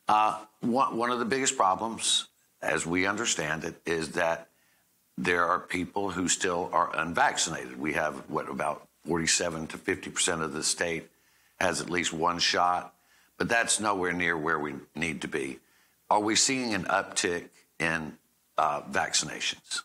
uh, 0.09 0.43
one 0.61 0.97
one 0.97 1.11
of 1.11 1.19
the 1.19 1.27
biggest 1.27 1.55
problems, 1.59 2.29
as 2.63 2.87
we 2.87 3.07
understand 3.07 3.65
it, 3.65 3.75
is 3.85 4.13
that 4.13 4.49
there 5.19 5.45
are 5.45 5.59
people 5.59 6.09
who 6.13 6.29
still 6.29 6.71
are 6.73 6.97
unvaccinated. 6.97 7.79
We 7.79 7.93
have 7.93 8.15
what 8.31 8.49
about 8.49 8.89
forty-seven 9.07 9.67
to 9.67 9.77
fifty 9.77 10.09
percent 10.09 10.41
of 10.41 10.55
the 10.55 10.63
state 10.63 11.11
has 11.61 11.83
at 11.83 11.91
least 11.91 12.15
one 12.15 12.39
shot, 12.39 12.95
but 13.37 13.51
that's 13.51 13.81
nowhere 13.81 14.15
near 14.15 14.35
where 14.35 14.59
we 14.59 14.77
need 14.95 15.21
to 15.21 15.29
be. 15.29 15.59
Are 16.09 16.21
we 16.21 16.37
seeing 16.37 16.73
an 16.73 16.85
uptick 16.85 17.51
in 17.79 18.17
uh, 18.57 18.81
vaccinations? 18.91 19.83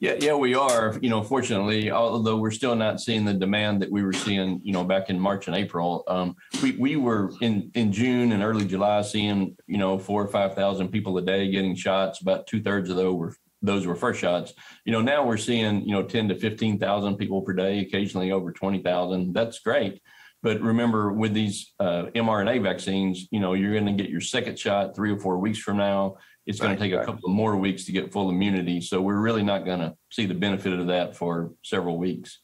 Yeah, 0.00 0.14
yeah, 0.20 0.34
we 0.34 0.54
are. 0.54 0.96
You 1.02 1.10
know, 1.10 1.24
fortunately, 1.24 1.90
although 1.90 2.36
we're 2.36 2.52
still 2.52 2.76
not 2.76 3.00
seeing 3.00 3.24
the 3.24 3.34
demand 3.34 3.82
that 3.82 3.90
we 3.90 4.04
were 4.04 4.12
seeing, 4.12 4.60
you 4.62 4.72
know, 4.72 4.84
back 4.84 5.10
in 5.10 5.18
March 5.18 5.48
and 5.48 5.56
April. 5.56 6.04
Um, 6.06 6.36
we 6.62 6.72
we 6.72 6.94
were 6.94 7.32
in 7.40 7.72
in 7.74 7.90
June 7.90 8.30
and 8.30 8.44
early 8.44 8.64
July 8.64 9.02
seeing, 9.02 9.56
you 9.66 9.76
know, 9.76 9.98
four 9.98 10.22
or 10.22 10.28
five 10.28 10.54
thousand 10.54 10.90
people 10.90 11.18
a 11.18 11.22
day 11.22 11.50
getting 11.50 11.74
shots. 11.74 12.20
About 12.20 12.46
two 12.46 12.62
thirds 12.62 12.90
of 12.90 12.96
those 12.96 13.16
were 13.16 13.34
those 13.60 13.86
were 13.86 13.96
first 13.96 14.20
shots. 14.20 14.54
You 14.84 14.92
know, 14.92 15.02
now 15.02 15.26
we're 15.26 15.36
seeing, 15.36 15.82
you 15.82 15.92
know, 15.92 16.04
ten 16.04 16.28
to 16.28 16.36
fifteen 16.36 16.78
thousand 16.78 17.16
people 17.16 17.42
per 17.42 17.52
day, 17.52 17.80
occasionally 17.80 18.30
over 18.30 18.52
twenty 18.52 18.80
thousand. 18.80 19.32
That's 19.32 19.58
great. 19.58 20.00
But 20.42 20.60
remember, 20.60 21.12
with 21.12 21.34
these 21.34 21.74
uh, 21.80 22.04
mRNA 22.14 22.62
vaccines, 22.62 23.26
you 23.32 23.40
know, 23.40 23.54
you're 23.54 23.72
going 23.72 23.86
to 23.86 24.00
get 24.00 24.10
your 24.10 24.20
second 24.20 24.56
shot 24.56 24.94
three 24.94 25.10
or 25.10 25.18
four 25.18 25.38
weeks 25.38 25.58
from 25.58 25.78
now. 25.78 26.18
It's 26.48 26.58
going 26.58 26.70
Right, 26.70 26.78
to 26.78 26.84
take 26.88 27.02
a 27.02 27.04
couple 27.04 27.28
of 27.28 27.36
more 27.36 27.56
weeks 27.56 27.84
to 27.84 27.92
get 27.92 28.10
full 28.10 28.30
immunity. 28.30 28.80
So 28.80 29.02
we're 29.02 29.20
really 29.20 29.42
not 29.42 29.66
going 29.66 29.80
to 29.80 29.94
see 30.08 30.24
the 30.24 30.34
benefit 30.34 30.72
of 30.72 30.86
that 30.86 31.14
for 31.14 31.52
several 31.62 31.98
weeks. 31.98 32.38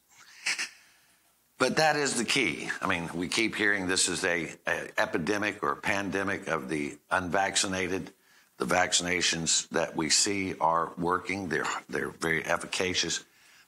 But 1.57 1.77
that 1.77 1.95
is 1.95 2.13
the 2.13 2.23
key. 2.23 2.69
I 2.83 2.87
mean, 2.87 3.09
we 3.15 3.27
keep 3.27 3.55
hearing 3.55 3.87
this 3.87 4.07
is 4.07 4.23
a, 4.23 4.51
a 4.67 4.89
epidemic 4.99 5.63
or 5.63 5.71
a 5.71 5.75
pandemic 5.75 6.47
of 6.47 6.69
the 6.69 6.99
unvaccinated. 7.09 8.11
The 8.57 8.65
vaccinations 8.67 9.67
that 9.69 9.95
we 9.95 10.11
see 10.11 10.53
are 10.61 10.93
working. 10.99 11.49
They're 11.49 11.65
they're 11.89 12.11
very 12.11 12.45
efficacious. 12.45 13.25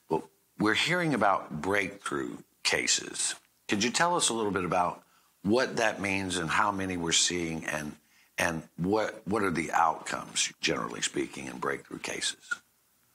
But 0.08 0.22
we're 0.60 0.74
hearing 0.74 1.14
about 1.14 1.60
breakthrough 1.60 2.36
cases. 2.62 3.34
Could 3.66 3.82
you 3.82 3.90
tell 3.90 4.14
us 4.14 4.28
a 4.28 4.34
little 4.34 4.52
bit 4.52 4.64
about 4.64 5.02
what 5.42 5.76
that 5.78 6.00
means 6.00 6.36
and 6.36 6.48
how 6.48 6.70
many 6.70 6.96
we're 6.96 7.10
seeing 7.10 7.64
and 7.64 7.96
and 8.38 8.62
what 8.76 9.22
what 9.26 9.42
are 9.42 9.50
the 9.50 9.72
outcomes 9.72 10.52
generally 10.60 11.02
speaking 11.02 11.46
in 11.46 11.58
breakthrough 11.58 11.98
cases? 11.98 12.54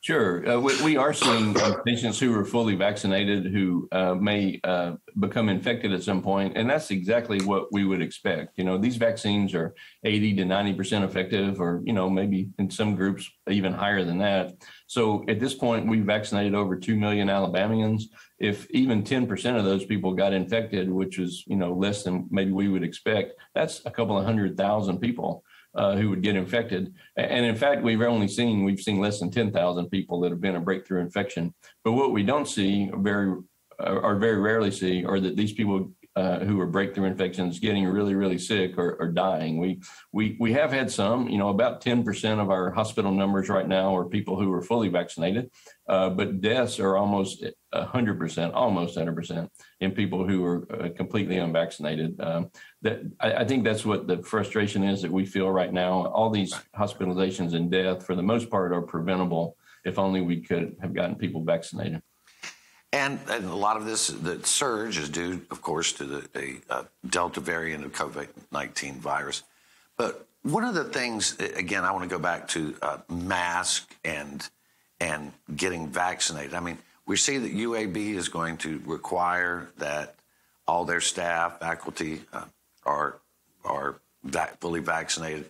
Sure. 0.03 0.45
Uh, 0.45 0.60
we, 0.60 0.83
we 0.83 0.98
are 0.98 1.13
seeing 1.13 1.57
uh, 1.62 1.77
patients 1.86 2.19
who 2.19 2.38
are 2.38 2.43
fully 2.43 2.75
vaccinated 2.75 3.45
who 3.45 3.88
uh, 3.93 4.13
may 4.13 4.60
uh, 4.65 4.95
become 5.17 5.48
infected 5.48 5.93
at 5.93 6.03
some 6.03 6.22
point, 6.22 6.57
and 6.57 6.69
that's 6.69 6.91
exactly 6.91 7.39
what 7.45 7.72
we 7.72 7.86
would 7.86 8.01
expect. 8.01 8.57
You 8.57 8.65
know, 8.65 8.77
these 8.77 8.98
vaccines 8.98 9.53
are 9.53 9.74
80 10.03 10.36
to 10.36 10.43
90% 10.43 11.05
effective, 11.05 11.62
or, 11.62 11.81
you 11.86 11.93
know, 11.93 12.10
maybe 12.10 12.50
in 12.60 12.69
some 12.69 12.95
groups 12.98 13.31
even 13.50 13.72
higher 13.72 14.03
than 14.03 14.17
that. 14.17 14.55
So 14.88 15.24
at 15.29 15.39
this 15.39 15.53
point, 15.53 15.88
we've 15.88 16.03
vaccinated 16.03 16.53
over 16.53 16.75
2 16.75 16.98
million 16.98 17.29
Alabamians. 17.29 18.10
If 18.39 18.69
even 18.72 19.03
10% 19.03 19.57
of 19.57 19.63
those 19.63 19.86
people 19.86 20.15
got 20.15 20.33
infected, 20.33 20.91
which 20.91 21.17
is, 21.17 21.45
you 21.48 21.55
know, 21.55 21.74
less 21.74 22.03
than 22.03 22.27
maybe 22.29 22.51
we 22.51 22.67
would 22.67 22.83
expect, 22.83 23.36
that's 23.55 23.81
a 23.86 23.91
couple 23.91 24.17
of 24.17 24.25
hundred 24.25 24.57
thousand 24.57 25.00
people 25.00 25.45
uh, 25.75 25.96
who 25.96 26.10
would 26.10 26.22
get 26.22 26.36
infected. 26.36 26.94
And 27.18 27.46
in 27.46 27.56
fact, 27.56 27.84
we've 27.84 28.01
only 28.01 28.27
seen 28.27 28.63
we've 28.63 28.80
seen 28.80 29.00
less 29.00 29.20
than 29.20 29.32
ten 29.32 29.51
thousand 29.51 29.89
people 29.89 30.20
that 30.22 30.32
have 30.32 30.42
been 30.42 30.56
a 30.56 30.62
breakthrough 30.62 31.01
infection. 31.01 31.53
But 31.84 31.94
what 31.94 32.12
we 32.12 32.24
don't 32.24 32.48
see 32.48 32.89
very 32.96 33.38
uh, 33.80 34.00
or 34.01 34.18
very 34.18 34.38
rarely 34.38 34.72
see 34.72 35.03
are 35.06 35.20
that 35.20 35.36
these 35.36 35.53
people 35.53 35.92
uh, 36.15 36.39
who 36.39 36.60
are 36.60 36.67
breakthrough 36.67 37.05
infections 37.05 37.60
getting 37.60 37.86
really 37.86 38.13
really 38.13 38.38
sick 38.38 38.77
or, 38.77 38.96
or 39.00 39.08
dying. 39.08 39.58
We 39.58 39.82
we 40.12 40.38
we 40.39 40.53
have 40.53 40.72
had 40.72 40.91
some. 40.91 41.27
You 41.27 41.38
know, 41.38 41.50
about 41.50 41.82
ten 41.82 42.03
percent 42.03 42.39
of 42.39 42.50
our 42.50 42.72
hospital 42.72 43.12
numbers 43.12 43.50
right 43.50 43.67
now 43.67 43.96
are 43.96 44.05
people 44.05 44.39
who 44.39 44.51
are 44.53 44.62
fully 44.62 44.89
vaccinated, 44.89 45.50
uh, 45.88 46.10
but 46.10 46.41
deaths 46.41 46.79
are 46.79 46.98
almost 46.98 47.43
hundred 47.74 48.20
percent, 48.20 48.53
almost 48.53 48.96
hundred 48.96 49.15
percent 49.15 49.51
in 49.79 49.91
people 49.91 50.27
who 50.27 50.46
are 50.46 50.67
uh, 50.72 50.89
completely 50.96 51.38
unvaccinated. 51.38 52.20
Um, 52.22 52.51
that 52.84 53.01
I, 53.20 53.34
I 53.34 53.46
think 53.46 53.63
that's 53.63 53.86
what 53.86 54.08
the 54.08 54.22
frustration 54.22 54.84
is 54.84 55.01
that 55.01 55.12
we 55.12 55.25
feel 55.25 55.50
right 55.50 55.74
now. 55.74 56.05
All 56.08 56.29
these 56.29 56.53
hospitalizations 56.77 57.53
and 57.53 57.72
death, 57.72 58.05
for 58.05 58.15
the 58.15 58.24
most 58.24 58.50
part, 58.50 58.72
are 58.72 58.82
preventable 58.84 59.58
if 59.84 60.00
only 60.00 60.22
we 60.22 60.41
could 60.41 60.75
have 60.82 60.93
gotten 60.93 61.15
people 61.15 61.43
vaccinated. 61.43 62.01
And, 62.93 63.19
and 63.27 63.45
a 63.45 63.55
lot 63.55 63.75
of 63.75 63.85
this, 63.85 64.07
the 64.07 64.45
surge 64.45 65.00
is 65.00 65.09
due, 65.09 65.41
of 65.50 65.63
course, 65.63 65.93
to 65.93 66.05
the 66.05 66.29
a, 66.35 66.57
uh 66.69 66.83
Delta 67.09 67.41
variant 67.41 67.83
of 67.83 67.91
COVID 67.91 68.27
19 68.51 69.00
virus. 69.00 69.41
But 69.97 70.27
one 70.43 70.63
of 70.63 70.75
the 70.75 70.83
things, 70.83 71.38
again, 71.39 71.83
I 71.83 71.91
want 71.91 72.03
to 72.03 72.09
go 72.09 72.21
back 72.21 72.47
to 72.50 72.75
uh, 72.81 72.97
mask 73.09 73.95
and, 74.05 74.47
and 75.00 75.31
getting 75.55 75.88
vaccinated. 75.88 76.53
I 76.53 76.59
mean, 76.59 76.77
we 77.07 77.17
see 77.17 77.39
that 77.39 77.51
UAB 77.53 77.97
is 78.13 78.29
going 78.29 78.57
to 78.57 78.79
require 78.85 79.69
that 79.79 80.15
all 80.67 80.85
their 80.85 81.01
staff, 81.01 81.59
faculty 81.59 82.21
uh, 82.31 82.45
are, 82.85 83.19
are 83.65 83.95
fully 84.59 84.81
vaccinated. 84.81 85.50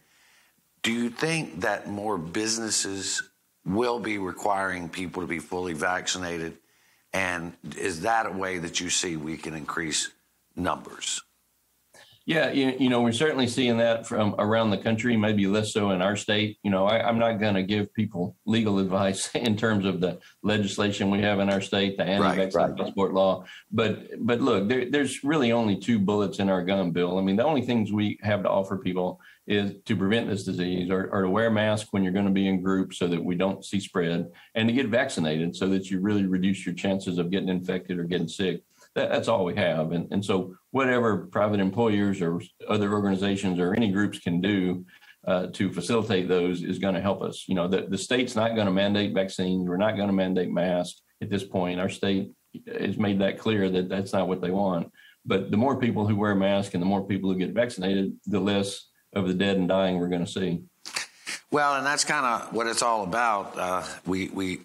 Do 0.82 0.94
you 0.94 1.10
think 1.10 1.62
that 1.62 1.90
more 1.90 2.18
businesses 2.18 3.22
will 3.66 4.00
be 4.00 4.18
requiring 4.18 4.88
people 4.90 5.22
to 5.22 5.28
be 5.28 5.40
fully 5.40 5.74
vaccinated? 5.74 6.58
And 7.14 7.54
is 7.78 8.02
that 8.02 8.26
a 8.26 8.32
way 8.32 8.58
that 8.58 8.80
you 8.80 8.90
see 8.90 9.18
we 9.18 9.38
can 9.38 9.54
increase 9.54 10.10
numbers? 10.56 11.22
Yeah, 12.26 12.52
you, 12.52 12.74
you 12.80 12.90
know, 12.90 13.02
we're 13.02 13.12
certainly 13.12 13.48
seeing 13.48 13.78
that 13.78 14.08
from 14.08 14.36
around 14.40 14.70
the 14.70 14.78
country, 14.78 15.18
maybe 15.18 15.46
less 15.46 15.74
so 15.74 15.92
in 15.92 16.02
our 16.02 16.16
state. 16.16 16.58
You 16.64 16.72
know, 16.72 16.86
I, 16.86 17.06
I'm 17.06 17.20
not 17.20 17.34
going 17.34 17.56
to 17.56 17.64
give 17.64 17.94
people 17.94 18.38
legal 18.46 18.80
advice 18.86 19.30
in 19.36 19.58
terms 19.58 19.86
of 19.86 20.00
the 20.00 20.20
legislation 20.42 21.10
we 21.10 21.22
have 21.22 21.40
in 21.40 21.50
our 21.50 21.60
state, 21.60 21.98
the 21.98 22.06
anti-vaccine 22.06 22.78
passport 22.78 23.14
law. 23.14 23.44
But 23.72 24.26
but 24.26 24.40
look, 24.40 24.70
there, 24.70 24.90
there's 24.90 25.24
really 25.24 25.52
only 25.52 25.76
two 25.76 26.00
bullets 26.00 26.40
in 26.40 26.50
our 26.50 26.64
gun, 26.64 26.92
Bill. 26.92 27.18
I 27.18 27.22
mean, 27.22 27.36
the 27.36 27.46
only 27.46 27.62
things 27.62 27.92
we 27.92 28.18
have 28.22 28.44
to 28.44 28.50
offer 28.50 28.78
people 28.78 29.20
is 29.46 29.74
to 29.86 29.96
prevent 29.96 30.30
this 30.30 30.44
disease 30.44 30.90
or, 30.90 31.10
or 31.12 31.24
to 31.24 31.30
wear 31.30 31.48
a 31.48 31.52
mask 31.52 31.88
when 31.92 32.04
you're 32.04 32.14
going 32.14 32.26
to 32.26 32.32
be 32.32 32.48
in 32.48 32.62
groups 32.62 32.98
so 32.98 33.08
that 33.08 33.24
we 33.24 33.36
don't 33.36 33.66
see 33.66 33.80
spread 33.80 34.32
and 34.56 34.70
to 34.70 34.74
get 34.74 34.88
vaccinated 34.88 35.56
so 35.56 35.68
that 35.68 35.90
you 35.90 36.00
really 36.00 36.26
reduce 36.26 36.66
your 36.66 36.76
chances 36.76 37.18
of 37.18 37.30
getting 37.30 37.50
infected 37.50 38.00
or 38.00 38.06
getting 38.06 38.28
sick. 38.28 38.64
That, 38.96 39.10
that's 39.12 39.28
all 39.28 39.44
we 39.44 39.56
have. 39.56 39.92
And, 39.92 40.12
and 40.12 40.24
so 40.24 40.56
whatever 40.72 41.28
private 41.28 41.60
employers 41.60 42.22
or 42.22 42.42
other 42.70 42.94
organizations 42.94 43.60
or 43.60 43.74
any 43.74 43.92
groups 43.92 44.20
can 44.20 44.40
do 44.40 44.86
uh, 45.28 45.48
to 45.54 45.72
facilitate 45.72 46.28
those 46.28 46.64
is 46.64 46.80
going 46.80 46.96
to 46.96 47.02
help 47.02 47.22
us. 47.22 47.46
You 47.48 47.56
know, 47.56 47.68
the, 47.68 47.86
the 47.90 47.98
state's 47.98 48.36
not 48.36 48.56
going 48.56 48.68
to 48.68 48.74
mandate 48.74 49.14
vaccines. 49.14 49.68
We're 49.68 49.78
not 49.78 49.96
going 49.96 50.08
to 50.08 50.14
mandate 50.14 50.52
masks 50.52 51.02
at 51.22 51.30
this 51.30 51.44
point. 51.44 51.80
Our 51.80 51.90
state 51.90 52.32
has 52.68 52.98
made 52.98 53.20
that 53.20 53.40
clear 53.40 53.70
that 53.70 53.90
that's 53.90 54.14
not 54.14 54.28
what 54.28 54.42
they 54.42 54.52
want. 54.52 54.92
But 55.26 55.52
the 55.52 55.58
more 55.58 55.80
people 55.80 56.06
who 56.06 56.18
wear 56.18 56.36
masks 56.36 56.74
and 56.74 56.82
the 56.82 56.88
more 56.88 57.06
people 57.06 57.32
who 57.32 57.38
get 57.38 57.54
vaccinated, 57.54 58.14
the 58.26 58.40
less 58.40 58.90
of 59.16 59.28
the 59.28 59.34
dead 59.34 59.58
and 59.58 59.68
dying 59.68 60.00
we're 60.00 60.08
going 60.08 60.26
to 60.26 60.32
see. 60.32 60.62
Well, 61.52 61.76
and 61.76 61.86
that's 61.86 62.04
kind 62.04 62.26
of 62.26 62.54
what 62.54 62.68
it's 62.68 62.82
all 62.82 63.04
about. 63.04 63.58
Uh, 63.58 63.84
we 64.06 64.30
we 64.30 64.62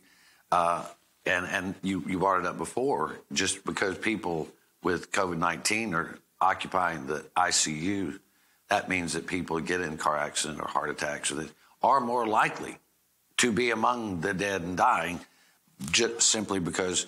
uh, 0.50 0.86
and 1.26 1.46
and 1.46 1.74
you 1.82 2.02
you 2.06 2.18
brought 2.18 2.40
it 2.40 2.46
up 2.46 2.56
before. 2.56 3.16
Just 3.32 3.64
because 3.64 3.98
people 3.98 4.48
with 4.82 5.12
COVID 5.12 5.36
nineteen 5.36 5.94
are 5.94 6.18
occupying 6.40 7.06
the 7.06 7.26
ICU, 7.36 8.18
that 8.70 8.88
means 8.88 9.12
that 9.12 9.26
people 9.26 9.60
get 9.60 9.80
in 9.80 9.98
car 9.98 10.16
accident 10.16 10.60
or 10.60 10.68
heart 10.68 10.88
attacks 10.88 11.30
or 11.30 11.34
that 11.36 11.50
are 11.82 12.00
more 12.00 12.26
likely 12.26 12.78
to 13.36 13.52
be 13.52 13.70
among 13.70 14.20
the 14.20 14.32
dead 14.32 14.62
and 14.62 14.76
dying, 14.76 15.20
just 15.90 16.22
simply 16.22 16.58
because 16.58 17.06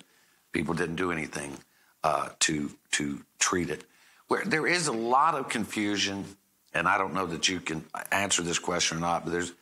people 0.53 0.75
didn't 0.75 0.97
do 0.97 1.11
anything 1.11 1.57
uh, 2.05 2.29
to 2.41 2.71
to 2.93 3.23
treat 3.39 3.71
it. 3.71 3.85
Where 4.29 4.45
there 4.45 4.67
is 4.67 4.89
a 4.89 4.93
lot 4.93 5.35
of 5.35 5.49
confusion 5.49 6.25
and 6.73 6.89
I 6.89 6.99
don't 6.99 7.15
know 7.15 7.27
that 7.27 7.49
you 7.49 7.61
can 7.61 7.85
answer 8.13 8.43
this 8.43 8.59
question 8.59 8.99
or 8.99 9.01
not, 9.01 9.25
but 9.25 9.33
there's 9.33 9.53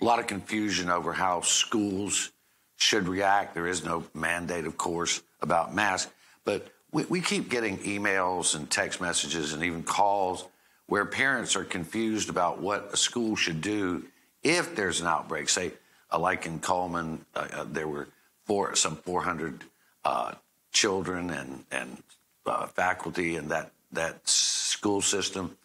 a 0.00 0.04
lot 0.04 0.18
of 0.18 0.26
confusion 0.26 0.90
over 0.90 1.12
how 1.12 1.40
schools 1.42 2.32
should 2.76 3.08
react. 3.08 3.54
There 3.54 3.66
is 3.66 3.84
no 3.84 4.04
mandate, 4.14 4.66
of 4.66 4.76
course, 4.76 5.22
about 5.40 5.74
masks, 5.74 6.10
but 6.44 6.68
we, 6.92 7.04
we 7.04 7.20
keep 7.20 7.48
getting 7.48 7.78
emails 7.78 8.54
and 8.54 8.68
text 8.68 9.00
messages 9.00 9.52
and 9.52 9.62
even 9.62 9.82
calls 9.82 10.46
where 10.86 11.04
parents 11.04 11.56
are 11.56 11.64
confused 11.64 12.28
about 12.28 12.60
what 12.60 12.90
a 12.92 12.96
school 12.96 13.36
should 13.36 13.60
do 13.60 14.04
if 14.42 14.76
there's 14.76 15.00
an 15.00 15.06
outbreak. 15.06 15.48
Say, 15.48 15.72
uh, 16.12 16.18
like 16.18 16.46
in 16.46 16.58
Cullman, 16.58 17.24
uh, 17.34 17.48
uh, 17.52 17.64
there 17.70 17.88
were 17.88 18.08
four, 18.44 18.74
some 18.76 18.96
400 18.96 19.64
uh, 20.04 20.34
children 20.72 21.30
and, 21.30 21.64
and 21.70 22.02
uh, 22.44 22.66
faculty 22.66 23.36
in 23.36 23.48
that, 23.48 23.70
that 23.92 24.28
school 24.28 25.00
system 25.00 25.56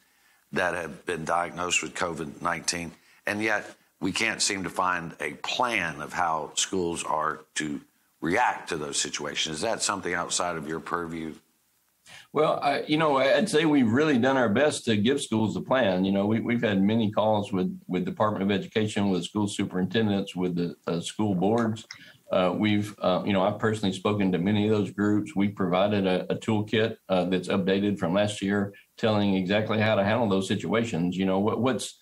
that 0.52 0.74
have 0.74 1.06
been 1.06 1.26
diagnosed 1.26 1.82
with 1.82 1.94
COVID 1.94 2.42
19. 2.42 2.92
And 3.26 3.42
yet, 3.42 3.76
we 4.02 4.12
can't 4.12 4.42
seem 4.42 4.64
to 4.64 4.70
find 4.70 5.14
a 5.20 5.34
plan 5.34 6.02
of 6.02 6.14
how 6.14 6.52
schools 6.56 7.04
are 7.04 7.42
to 7.56 7.82
react 8.22 8.70
to 8.70 8.78
those 8.78 9.00
situations. 9.00 9.58
Is 9.58 9.62
that 9.62 9.82
something 9.82 10.14
outside 10.14 10.56
of 10.56 10.68
your 10.68 10.80
purview? 10.80 11.36
Well, 12.32 12.60
I, 12.62 12.84
you 12.88 12.98
know, 12.98 13.18
I'd 13.18 13.50
say 13.50 13.66
we've 13.66 13.92
really 13.92 14.18
done 14.18 14.38
our 14.38 14.50
best 14.50 14.86
to 14.86 14.98
give 14.98 15.22
schools 15.22 15.56
a 15.56 15.62
plan. 15.62 16.06
You 16.06 16.12
know, 16.12 16.26
we, 16.26 16.40
we've 16.40 16.62
had 16.62 16.82
many 16.82 17.12
calls 17.12 17.52
with 17.52 17.80
with 17.88 18.06
Department 18.06 18.44
of 18.44 18.52
Education, 18.52 19.10
with 19.10 19.24
school 19.24 19.48
superintendents, 19.48 20.36
with 20.36 20.56
the 20.56 20.76
uh, 20.88 21.02
school 21.02 21.36
boards. 21.36 21.86
Uh, 22.32 22.54
we've, 22.56 22.96
uh, 23.02 23.24
you 23.26 23.34
know, 23.34 23.42
I've 23.42 23.58
personally 23.58 23.94
spoken 23.94 24.32
to 24.32 24.38
many 24.38 24.68
of 24.68 24.78
those 24.78 24.92
groups. 24.92 25.36
We 25.36 25.48
provided 25.50 26.06
a, 26.06 26.32
a 26.32 26.36
toolkit 26.36 26.98
uh, 27.10 27.26
that's 27.26 27.48
updated 27.48 27.98
from 27.98 28.14
last 28.14 28.42
year, 28.42 28.74
telling 29.00 29.36
exactly 29.36 29.80
how 29.80 29.96
to 29.96 30.04
handle 30.04 30.30
those 30.30 30.48
situations. 30.48 31.18
You 31.18 31.26
know, 31.26 31.40
what, 31.40 31.62
what's 31.62 31.98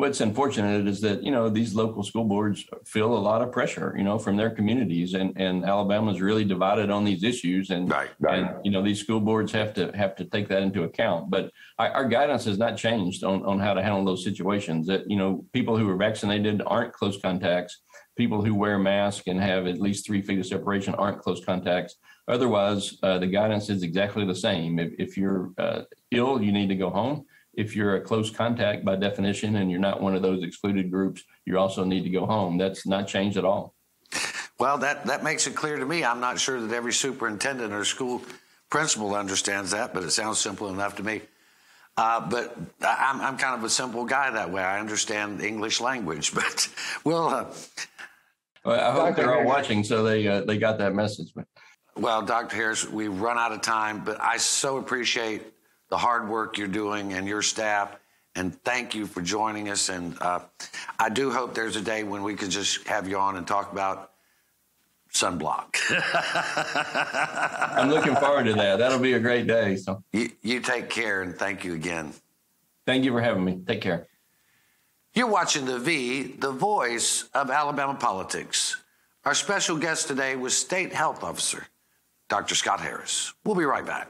what's 0.00 0.22
unfortunate 0.22 0.88
is 0.88 1.02
that 1.02 1.22
you 1.22 1.30
know 1.30 1.50
these 1.50 1.74
local 1.74 2.02
school 2.02 2.24
boards 2.24 2.64
feel 2.86 3.14
a 3.14 3.24
lot 3.30 3.42
of 3.42 3.52
pressure, 3.52 3.94
you 3.98 4.02
know, 4.02 4.18
from 4.18 4.36
their 4.36 4.50
communities, 4.50 5.14
and 5.14 5.32
and 5.36 5.64
Alabama's 5.64 6.20
really 6.20 6.44
divided 6.44 6.90
on 6.90 7.04
these 7.04 7.22
issues, 7.22 7.70
and 7.70 7.90
right, 7.90 8.10
right. 8.18 8.38
and 8.38 8.64
you 8.64 8.70
know 8.70 8.82
these 8.82 9.00
school 9.00 9.20
boards 9.20 9.52
have 9.52 9.74
to 9.74 9.92
have 9.94 10.16
to 10.16 10.24
take 10.24 10.48
that 10.48 10.62
into 10.62 10.84
account. 10.84 11.30
But 11.30 11.50
our, 11.78 11.90
our 11.90 12.08
guidance 12.08 12.44
has 12.46 12.58
not 12.58 12.76
changed 12.76 13.22
on 13.24 13.44
on 13.44 13.60
how 13.60 13.74
to 13.74 13.82
handle 13.82 14.04
those 14.04 14.24
situations. 14.24 14.86
That 14.86 15.08
you 15.08 15.16
know 15.16 15.44
people 15.52 15.76
who 15.76 15.88
are 15.88 15.96
vaccinated 15.96 16.62
aren't 16.66 16.92
close 16.94 17.20
contacts 17.20 17.78
people 18.16 18.44
who 18.44 18.54
wear 18.54 18.78
masks 18.78 19.26
and 19.26 19.40
have 19.40 19.66
at 19.66 19.80
least 19.80 20.06
three 20.06 20.22
feet 20.22 20.38
of 20.38 20.46
separation 20.46 20.94
aren't 20.94 21.20
close 21.20 21.44
contacts. 21.44 21.96
Otherwise, 22.28 22.98
uh, 23.02 23.18
the 23.18 23.26
guidance 23.26 23.70
is 23.70 23.82
exactly 23.82 24.24
the 24.24 24.34
same. 24.34 24.78
If, 24.78 24.92
if 24.98 25.16
you're 25.16 25.50
uh, 25.58 25.82
ill, 26.10 26.40
you 26.40 26.52
need 26.52 26.68
to 26.68 26.76
go 26.76 26.90
home. 26.90 27.24
If 27.54 27.74
you're 27.74 27.96
a 27.96 28.00
close 28.00 28.30
contact 28.30 28.84
by 28.84 28.96
definition 28.96 29.56
and 29.56 29.70
you're 29.70 29.80
not 29.80 30.00
one 30.00 30.14
of 30.14 30.22
those 30.22 30.42
excluded 30.42 30.90
groups, 30.90 31.24
you 31.44 31.58
also 31.58 31.84
need 31.84 32.04
to 32.04 32.10
go 32.10 32.26
home. 32.26 32.58
That's 32.58 32.86
not 32.86 33.08
changed 33.08 33.36
at 33.36 33.44
all. 33.44 33.74
Well, 34.58 34.78
that, 34.78 35.06
that 35.06 35.24
makes 35.24 35.46
it 35.46 35.56
clear 35.56 35.78
to 35.78 35.86
me. 35.86 36.04
I'm 36.04 36.20
not 36.20 36.38
sure 36.38 36.60
that 36.60 36.74
every 36.74 36.92
superintendent 36.92 37.72
or 37.72 37.84
school 37.84 38.22
principal 38.68 39.14
understands 39.14 39.72
that, 39.72 39.92
but 39.92 40.04
it 40.04 40.10
sounds 40.10 40.38
simple 40.38 40.68
enough 40.68 40.96
to 40.96 41.02
me. 41.02 41.22
Uh, 41.96 42.20
but 42.20 42.56
I'm, 42.80 43.20
I'm 43.20 43.36
kind 43.36 43.56
of 43.56 43.64
a 43.64 43.70
simple 43.70 44.04
guy 44.04 44.30
that 44.30 44.50
way. 44.50 44.62
I 44.62 44.78
understand 44.78 45.42
English 45.42 45.80
language, 45.80 46.34
but 46.34 46.68
we'll 47.04 47.28
uh, 47.28 47.46
well, 48.64 48.80
I 48.80 48.92
hope 48.92 49.16
Dr. 49.16 49.22
they're 49.22 49.38
all 49.38 49.44
watching, 49.44 49.84
so 49.84 50.02
they 50.02 50.26
uh, 50.26 50.42
they 50.42 50.58
got 50.58 50.78
that 50.78 50.94
message. 50.94 51.32
Well, 51.96 52.22
Dr. 52.22 52.56
Harris, 52.56 52.88
we've 52.88 53.20
run 53.20 53.38
out 53.38 53.52
of 53.52 53.62
time, 53.62 54.04
but 54.04 54.20
I 54.20 54.36
so 54.36 54.78
appreciate 54.78 55.42
the 55.88 55.98
hard 55.98 56.28
work 56.28 56.56
you're 56.56 56.68
doing 56.68 57.12
and 57.12 57.26
your 57.26 57.42
staff, 57.42 57.96
and 58.34 58.54
thank 58.62 58.94
you 58.94 59.06
for 59.06 59.22
joining 59.22 59.68
us. 59.70 59.88
And 59.88 60.16
uh, 60.20 60.40
I 60.98 61.08
do 61.08 61.30
hope 61.30 61.54
there's 61.54 61.76
a 61.76 61.82
day 61.82 62.04
when 62.04 62.22
we 62.22 62.34
can 62.34 62.50
just 62.50 62.86
have 62.86 63.08
you 63.08 63.18
on 63.18 63.36
and 63.36 63.46
talk 63.46 63.72
about 63.72 64.12
sunblock. 65.12 65.76
I'm 67.76 67.90
looking 67.90 68.14
forward 68.16 68.44
to 68.44 68.54
that. 68.54 68.78
That'll 68.78 68.98
be 68.98 69.14
a 69.14 69.20
great 69.20 69.46
day. 69.46 69.76
So 69.76 70.02
you, 70.12 70.30
you 70.42 70.60
take 70.60 70.88
care, 70.88 71.22
and 71.22 71.34
thank 71.34 71.64
you 71.64 71.74
again. 71.74 72.12
Thank 72.86 73.04
you 73.04 73.12
for 73.12 73.20
having 73.20 73.44
me. 73.44 73.60
Take 73.66 73.80
care. 73.80 74.06
You're 75.12 75.26
watching 75.26 75.64
The 75.64 75.78
V, 75.78 76.36
the 76.38 76.52
voice 76.52 77.28
of 77.34 77.50
Alabama 77.50 77.94
politics. 77.94 78.76
Our 79.24 79.34
special 79.34 79.76
guest 79.76 80.06
today 80.06 80.36
was 80.36 80.56
State 80.56 80.92
Health 80.92 81.24
Officer 81.24 81.66
Dr. 82.28 82.54
Scott 82.54 82.80
Harris. 82.80 83.34
We'll 83.44 83.56
be 83.56 83.64
right 83.64 83.84
back. 83.84 84.08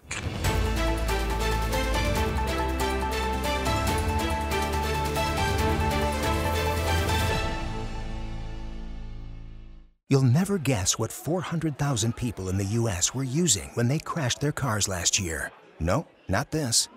You'll 10.11 10.23
never 10.23 10.59
guess 10.59 10.99
what 10.99 11.11
400,000 11.11 12.15
people 12.15 12.49
in 12.51 12.59
the 12.59 12.65
U.S. 12.65 13.15
were 13.15 13.25
using 13.25 13.71
when 13.73 13.89
they 13.89 14.01
crashed 14.01 14.41
their 14.41 14.53
cars 14.53 14.87
last 14.87 15.19
year. 15.19 15.51
No, 15.79 16.07
not 16.29 16.51
this. 16.51 16.89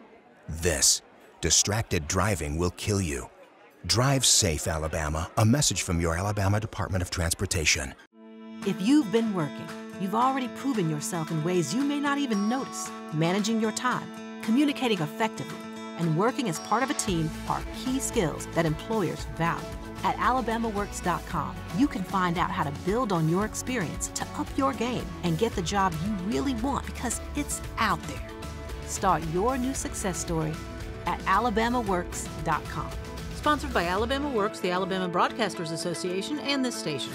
This. 0.49 1.01
Distracted 1.39 2.07
driving 2.07 2.57
will 2.57 2.71
kill 2.71 2.99
you. 2.99 3.29
Drive 3.85 4.25
safe, 4.25 4.67
Alabama. 4.67 5.29
A 5.35 5.43
message 5.45 5.81
from 5.81 5.99
your 5.99 6.17
Alabama 6.17 6.57
Department 6.59 7.01
of 7.01 7.09
Transportation. 7.09 7.93
If 8.65 8.81
you've 8.81 9.11
been 9.11 9.33
working, 9.33 9.67
you've 9.99 10.15
already 10.15 10.47
proven 10.55 10.89
yourself 10.89 11.31
in 11.31 11.43
ways 11.43 11.75
you 11.75 11.83
may 11.83 11.99
not 11.99 12.17
even 12.17 12.47
notice. 12.47 12.89
Managing 13.11 13.59
your 13.59 13.73
time, 13.73 14.07
communicating 14.41 14.99
effectively, 14.99 15.57
and 15.97 16.17
working 16.17 16.47
as 16.47 16.61
part 16.61 16.81
of 16.81 16.89
a 16.91 16.93
team 16.93 17.29
are 17.49 17.61
key 17.83 17.99
skills 17.99 18.47
that 18.53 18.65
employers 18.65 19.25
value. 19.35 19.67
At 20.05 20.15
alabamaworks.com, 20.15 21.55
you 21.77 21.87
can 21.89 22.03
find 22.05 22.37
out 22.37 22.51
how 22.51 22.63
to 22.63 22.71
build 22.85 23.11
on 23.11 23.27
your 23.27 23.45
experience 23.45 24.07
to 24.15 24.25
up 24.37 24.47
your 24.57 24.71
game 24.71 25.05
and 25.23 25.37
get 25.37 25.53
the 25.55 25.61
job 25.61 25.93
you 26.05 26.11
really 26.25 26.53
want 26.55 26.85
because 26.85 27.19
it's 27.35 27.61
out 27.79 28.01
there. 28.03 28.29
Start 28.87 29.21
your 29.33 29.57
new 29.57 29.73
success 29.73 30.17
story 30.17 30.53
at 31.05 31.19
alabamaworks.com. 31.19 32.91
Sponsored 33.43 33.73
by 33.73 33.83
Alabama 33.83 34.29
Works, 34.29 34.61
the 34.61 34.71
Alabama 34.71 35.09
Broadcasters 35.09 35.73
Association, 35.73 36.39
and 36.39 36.63
this 36.63 36.77
station. 36.77 37.11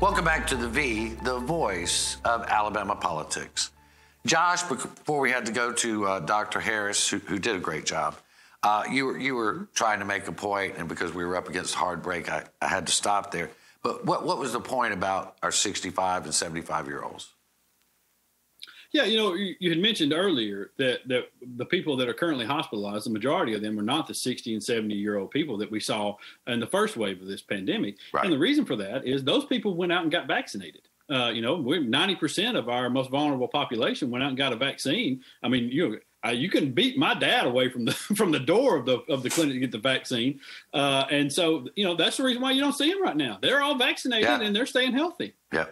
Welcome 0.00 0.24
back 0.24 0.46
to 0.46 0.56
the 0.56 0.66
V, 0.66 1.08
the 1.22 1.38
voice 1.40 2.16
of 2.24 2.46
Alabama 2.48 2.96
politics. 2.96 3.70
Josh, 4.24 4.62
before 4.62 5.20
we 5.20 5.30
had 5.30 5.44
to 5.44 5.52
go 5.52 5.74
to 5.74 6.06
uh, 6.06 6.20
Dr. 6.20 6.58
Harris, 6.58 7.06
who, 7.06 7.18
who, 7.18 7.38
did 7.38 7.54
a 7.54 7.60
great 7.60 7.84
job, 7.84 8.16
uh, 8.62 8.84
you 8.90 9.04
were 9.04 9.18
you 9.18 9.34
were 9.34 9.68
trying 9.74 9.98
to 9.98 10.06
make 10.06 10.26
a 10.26 10.32
point, 10.32 10.76
and 10.78 10.88
because 10.88 11.12
we 11.12 11.22
were 11.22 11.36
up 11.36 11.50
against 11.50 11.74
hard 11.74 12.00
break, 12.00 12.32
I, 12.32 12.44
I 12.62 12.68
had 12.68 12.86
to 12.86 12.92
stop 12.94 13.30
there. 13.30 13.50
But 13.84 14.06
what, 14.06 14.24
what 14.24 14.38
was 14.38 14.52
the 14.52 14.60
point 14.60 14.94
about 14.94 15.36
our 15.42 15.52
65 15.52 16.24
and 16.24 16.34
75 16.34 16.88
year 16.88 17.02
olds? 17.02 17.34
Yeah, 18.92 19.04
you 19.04 19.16
know, 19.16 19.34
you, 19.34 19.54
you 19.58 19.70
had 19.70 19.80
mentioned 19.80 20.12
earlier 20.12 20.70
that, 20.78 21.00
that 21.08 21.24
the 21.56 21.66
people 21.66 21.96
that 21.96 22.08
are 22.08 22.14
currently 22.14 22.46
hospitalized, 22.46 23.06
the 23.06 23.10
majority 23.10 23.52
of 23.52 23.60
them 23.60 23.78
are 23.78 23.82
not 23.82 24.06
the 24.06 24.14
60 24.14 24.54
and 24.54 24.62
70 24.62 24.94
year 24.94 25.18
old 25.18 25.32
people 25.32 25.58
that 25.58 25.70
we 25.70 25.80
saw 25.80 26.16
in 26.46 26.60
the 26.60 26.66
first 26.66 26.96
wave 26.96 27.20
of 27.20 27.26
this 27.26 27.42
pandemic. 27.42 27.96
Right. 28.12 28.24
And 28.24 28.32
the 28.32 28.38
reason 28.38 28.64
for 28.64 28.76
that 28.76 29.04
is 29.04 29.22
those 29.22 29.44
people 29.44 29.76
went 29.76 29.92
out 29.92 30.02
and 30.02 30.12
got 30.12 30.26
vaccinated. 30.26 30.88
Uh, 31.10 31.30
you 31.34 31.42
know, 31.42 31.56
we're 31.56 31.82
90% 31.82 32.56
of 32.56 32.70
our 32.70 32.88
most 32.88 33.10
vulnerable 33.10 33.48
population 33.48 34.10
went 34.10 34.24
out 34.24 34.28
and 34.28 34.38
got 34.38 34.54
a 34.54 34.56
vaccine. 34.56 35.22
I 35.42 35.48
mean, 35.48 35.68
you 35.68 36.00
uh, 36.24 36.30
you 36.30 36.48
can 36.48 36.72
beat 36.72 36.96
my 36.96 37.14
dad 37.14 37.46
away 37.46 37.68
from 37.68 37.84
the 37.84 37.92
from 38.16 38.32
the 38.32 38.40
door 38.40 38.76
of 38.76 38.86
the 38.86 38.98
of 39.08 39.22
the 39.22 39.30
clinic 39.30 39.54
to 39.54 39.60
get 39.60 39.72
the 39.72 39.78
vaccine, 39.78 40.40
uh, 40.72 41.04
and 41.10 41.32
so 41.32 41.66
you 41.76 41.84
know 41.84 41.94
that's 41.94 42.16
the 42.16 42.22
reason 42.22 42.40
why 42.42 42.52
you 42.52 42.60
don't 42.60 42.72
see 42.74 42.90
them 42.92 43.02
right 43.02 43.16
now. 43.16 43.38
They're 43.40 43.62
all 43.62 43.74
vaccinated 43.76 44.24
Yeah. 44.28 44.40
and 44.40 44.54
they're 44.56 44.66
staying 44.66 44.92
healthy. 44.92 45.34
Yeah. 45.52 45.66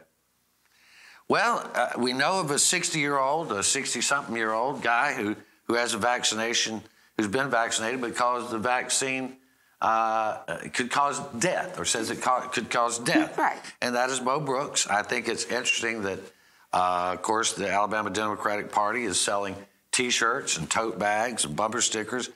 Well, 1.29 1.71
uh, 1.75 1.91
we 1.97 2.13
know 2.13 2.41
of 2.41 2.51
a 2.51 2.59
60 2.59 2.99
year 2.99 3.19
old, 3.19 3.53
a 3.53 3.63
60 3.63 4.01
something 4.03 4.37
year 4.37 4.53
old 4.53 4.83
guy 4.83 5.15
who, 5.15 5.35
who 5.65 5.75
has 5.75 5.95
a 5.95 5.99
vaccination, 5.99 6.83
who's 7.17 7.29
been 7.29 7.49
vaccinated 7.49 8.01
because 8.03 8.51
the 8.51 8.59
vaccine 8.59 9.37
uh, 9.81 10.39
uh, 10.47 10.59
could 10.75 10.91
cause 10.91 11.21
death 11.39 11.79
or 11.79 11.85
says 11.85 12.11
it 12.11 12.21
ca- 12.21 12.49
could 12.49 12.69
cause 12.69 12.99
death. 13.15 13.39
Right. 13.39 13.59
And 13.81 13.95
that 13.95 14.11
is 14.11 14.21
Mo 14.21 14.41
Brooks. 14.41 14.87
I 14.89 15.03
think 15.03 15.27
it's 15.29 15.45
interesting 15.45 16.03
that, 16.03 16.19
uh, 16.73 17.13
of 17.15 17.23
course, 17.23 17.53
the 17.55 17.71
Alabama 17.71 18.11
Democratic 18.11 18.71
Party 18.71 19.05
is 19.05 19.19
selling 19.19 19.57
t 19.93 20.11
shirts 20.11 20.57
and 20.57 20.69
tote 20.69 20.99
bags 20.99 21.45
and 21.45 21.55
bumper 21.55 21.81
stickers 21.81 22.31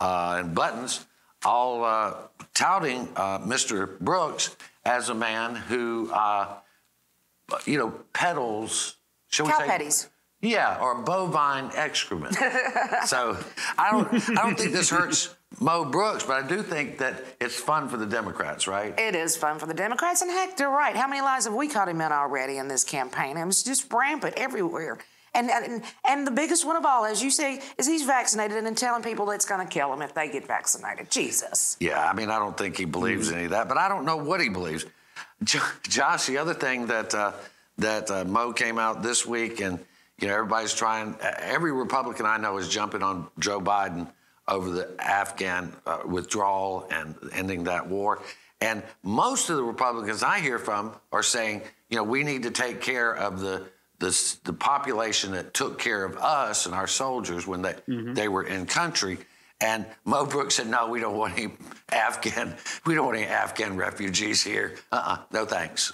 uh, 0.00 0.36
and 0.38 0.54
buttons, 0.54 1.06
all 1.44 1.84
uh, 1.84 2.14
touting 2.54 3.08
uh, 3.16 3.38
Mr. 3.40 3.98
Brooks 3.98 4.56
as 4.84 5.08
a 5.08 5.14
man 5.14 5.56
who. 5.56 6.10
Uh, 6.12 6.58
you 7.66 7.78
know, 7.78 7.90
peddles. 8.12 8.96
Shall 9.28 9.46
we 9.46 9.52
Cow 9.52 9.58
say? 9.58 9.66
patties. 9.66 10.08
Yeah, 10.40 10.78
or 10.80 11.02
bovine 11.02 11.70
excrement. 11.74 12.34
so 13.06 13.36
I 13.76 13.90
don't, 13.90 14.38
I 14.38 14.42
don't 14.42 14.56
think 14.56 14.72
this 14.72 14.88
hurts 14.88 15.34
Mo 15.58 15.84
Brooks, 15.84 16.22
but 16.22 16.44
I 16.44 16.46
do 16.46 16.62
think 16.62 16.98
that 16.98 17.24
it's 17.40 17.56
fun 17.56 17.88
for 17.88 17.96
the 17.96 18.06
Democrats, 18.06 18.68
right? 18.68 18.96
It 18.96 19.16
is 19.16 19.36
fun 19.36 19.58
for 19.58 19.66
the 19.66 19.74
Democrats, 19.74 20.22
and 20.22 20.30
heck, 20.30 20.56
they're 20.56 20.70
right. 20.70 20.94
How 20.94 21.08
many 21.08 21.22
lies 21.22 21.46
have 21.46 21.54
we 21.54 21.66
caught 21.66 21.88
him 21.88 22.00
in 22.00 22.12
already 22.12 22.58
in 22.58 22.68
this 22.68 22.84
campaign? 22.84 23.36
It 23.36 23.44
was 23.44 23.64
just 23.64 23.92
rampant 23.92 24.34
everywhere. 24.36 24.98
And, 25.34 25.50
and 25.50 25.82
and 26.08 26.26
the 26.26 26.30
biggest 26.30 26.64
one 26.64 26.76
of 26.76 26.84
all, 26.84 27.04
as 27.04 27.22
you 27.22 27.30
say, 27.30 27.60
is 27.76 27.86
he's 27.86 28.04
vaccinated 28.04 28.56
and 28.56 28.66
then 28.66 28.74
telling 28.74 29.02
people 29.02 29.30
it's 29.30 29.44
going 29.44 29.66
to 29.66 29.72
kill 29.72 29.92
him 29.92 30.02
if 30.02 30.14
they 30.14 30.28
get 30.28 30.46
vaccinated. 30.46 31.10
Jesus. 31.10 31.76
Yeah, 31.80 32.02
I 32.08 32.14
mean, 32.14 32.30
I 32.30 32.38
don't 32.38 32.56
think 32.56 32.76
he 32.76 32.84
believes 32.84 33.30
any 33.30 33.44
of 33.44 33.50
that, 33.50 33.68
but 33.68 33.78
I 33.78 33.88
don't 33.88 34.04
know 34.04 34.16
what 34.16 34.40
he 34.40 34.48
believes. 34.48 34.86
Josh, 35.42 36.26
the 36.26 36.38
other 36.38 36.54
thing 36.54 36.86
that 36.86 37.14
uh, 37.14 37.32
that 37.78 38.10
uh, 38.10 38.24
Mo 38.24 38.52
came 38.52 38.78
out 38.78 39.02
this 39.02 39.24
week, 39.24 39.60
and 39.60 39.78
you 40.18 40.28
know, 40.28 40.34
everybody's 40.34 40.74
trying. 40.74 41.14
Every 41.20 41.72
Republican 41.72 42.26
I 42.26 42.38
know 42.38 42.58
is 42.58 42.68
jumping 42.68 43.02
on 43.02 43.28
Joe 43.38 43.60
Biden 43.60 44.08
over 44.48 44.70
the 44.70 44.88
Afghan 44.98 45.72
uh, 45.86 46.00
withdrawal 46.06 46.88
and 46.90 47.14
ending 47.32 47.64
that 47.64 47.86
war. 47.86 48.20
And 48.60 48.82
most 49.02 49.50
of 49.50 49.56
the 49.56 49.62
Republicans 49.62 50.22
I 50.22 50.40
hear 50.40 50.58
from 50.58 50.92
are 51.12 51.22
saying, 51.22 51.62
you 51.90 51.96
know, 51.96 52.02
we 52.02 52.24
need 52.24 52.42
to 52.42 52.50
take 52.50 52.80
care 52.80 53.14
of 53.14 53.40
the 53.40 53.68
the, 53.98 54.36
the 54.44 54.52
population 54.52 55.32
that 55.32 55.54
took 55.54 55.78
care 55.78 56.04
of 56.04 56.16
us 56.16 56.66
and 56.66 56.74
our 56.74 56.86
soldiers 56.86 57.46
when 57.46 57.62
they 57.62 57.74
they 57.86 58.28
were 58.28 58.44
in 58.44 58.66
country. 58.66 59.18
And 59.60 59.86
Mo 60.04 60.24
Brooks 60.24 60.54
said, 60.54 60.68
"No, 60.68 60.88
we 60.88 61.00
don't 61.00 61.16
want 61.16 61.36
any 61.36 61.52
Afghan. 61.90 62.56
We 62.86 62.94
don't 62.94 63.06
want 63.06 63.18
any 63.18 63.26
Afghan 63.26 63.76
refugees 63.76 64.42
here. 64.44 64.76
Uh-uh, 64.92 65.18
no 65.32 65.46
thanks." 65.46 65.92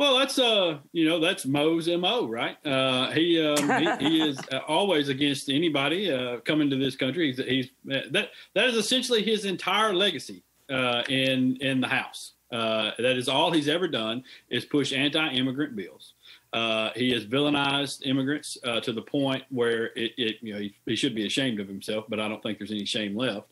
Well, 0.00 0.18
that's 0.18 0.38
uh, 0.38 0.78
you 0.92 1.06
know, 1.06 1.20
that's 1.20 1.44
Mo's 1.44 1.86
mo, 1.86 2.26
right? 2.26 2.56
Uh, 2.64 3.10
he, 3.10 3.38
um, 3.44 3.98
he 3.98 4.08
he 4.08 4.20
is 4.28 4.38
uh, 4.50 4.60
always 4.66 5.10
against 5.10 5.50
anybody 5.50 6.10
uh, 6.10 6.38
coming 6.38 6.70
to 6.70 6.76
this 6.76 6.96
country. 6.96 7.32
He's, 7.32 7.44
he's 7.44 7.70
that 8.12 8.30
that 8.54 8.68
is 8.68 8.76
essentially 8.76 9.22
his 9.22 9.44
entire 9.44 9.92
legacy 9.92 10.42
uh, 10.70 11.02
in 11.10 11.56
in 11.56 11.82
the 11.82 11.88
House. 11.88 12.32
Uh, 12.50 12.92
that 12.98 13.16
is 13.16 13.28
all 13.28 13.50
he's 13.50 13.68
ever 13.68 13.86
done 13.86 14.24
is 14.48 14.64
push 14.64 14.92
anti-immigrant 14.92 15.76
bills. 15.76 16.14
Uh, 16.52 16.90
he 16.96 17.12
has 17.12 17.24
villainized 17.24 18.04
immigrants 18.04 18.58
uh, 18.64 18.80
to 18.80 18.92
the 18.92 19.02
point 19.02 19.44
where 19.50 19.86
it, 19.96 20.12
it 20.18 20.36
you 20.40 20.52
know, 20.52 20.58
he, 20.58 20.74
he 20.84 20.96
should 20.96 21.14
be 21.14 21.24
ashamed 21.24 21.60
of 21.60 21.68
himself, 21.68 22.06
but 22.08 22.18
I 22.18 22.26
don't 22.26 22.42
think 22.42 22.58
there's 22.58 22.72
any 22.72 22.84
shame 22.84 23.16
left. 23.16 23.46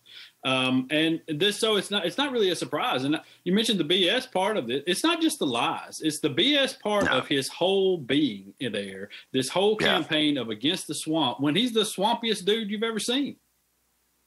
Um, 0.44 0.88
and 0.90 1.20
this, 1.28 1.58
so 1.58 1.76
it's 1.76 1.92
not, 1.92 2.04
it's 2.06 2.18
not 2.18 2.32
really 2.32 2.50
a 2.50 2.56
surprise. 2.56 3.04
And 3.04 3.20
you 3.44 3.52
mentioned 3.52 3.78
the 3.78 3.84
BS 3.84 4.30
part 4.32 4.56
of 4.56 4.68
it. 4.68 4.82
It's 4.86 5.04
not 5.04 5.20
just 5.20 5.38
the 5.38 5.46
lies; 5.46 6.00
it's 6.02 6.18
the 6.18 6.30
BS 6.30 6.80
part 6.80 7.04
No. 7.04 7.12
of 7.18 7.28
his 7.28 7.48
whole 7.48 7.98
being 7.98 8.52
in 8.58 8.72
there. 8.72 9.10
This 9.32 9.48
whole 9.48 9.76
Yeah. 9.80 9.86
campaign 9.94 10.36
of 10.36 10.48
against 10.48 10.88
the 10.88 10.94
swamp 10.94 11.38
when 11.40 11.54
he's 11.54 11.72
the 11.72 11.80
swampiest 11.84 12.44
dude 12.44 12.68
you've 12.70 12.82
ever 12.82 12.98
seen. 12.98 13.36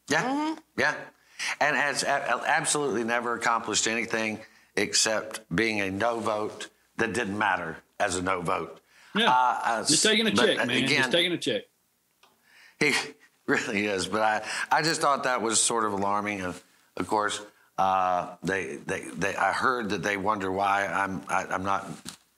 Yeah, 0.09 0.55
yeah, 0.77 0.95
and 1.59 1.75
has 1.75 2.03
a- 2.03 2.43
absolutely 2.45 3.03
never 3.03 3.33
accomplished 3.35 3.87
anything 3.87 4.39
except 4.75 5.41
being 5.53 5.81
a 5.81 5.91
no 5.91 6.19
vote 6.19 6.67
that 6.97 7.13
didn't 7.13 7.37
matter 7.37 7.77
as 8.01 8.15
a 8.17 8.21
no 8.21 8.41
vote. 8.41 8.79
Yeah, 9.15 9.29
Uh, 9.29 9.59
uh, 9.63 9.83
just 9.85 10.03
taking 10.03 10.27
a 10.27 10.31
check, 10.31 10.59
uh, 10.59 10.65
man. 10.65 10.83
Again, 10.83 10.97
just 11.01 11.11
taking 11.11 11.31
a 11.33 11.37
check. 11.37 11.63
He 12.79 12.93
really 13.45 13.85
is, 13.85 14.07
but 14.07 14.21
I, 14.21 14.41
I 14.71 14.81
just 14.81 15.01
thought 15.01 15.23
that 15.23 15.41
was 15.41 15.59
sort 15.61 15.85
of 15.85 15.93
alarming. 15.93 16.41
Of, 16.41 16.63
of 16.97 17.07
course, 17.07 17.41
uh, 17.77 18.35
they, 18.43 18.77
they, 18.85 19.01
they, 19.15 19.35
I 19.35 19.51
heard 19.51 19.89
that 19.89 20.01
they 20.03 20.17
wonder 20.17 20.51
why 20.51 20.85
I'm, 20.87 21.21
I, 21.27 21.45
I'm 21.45 21.63
not, 21.63 21.87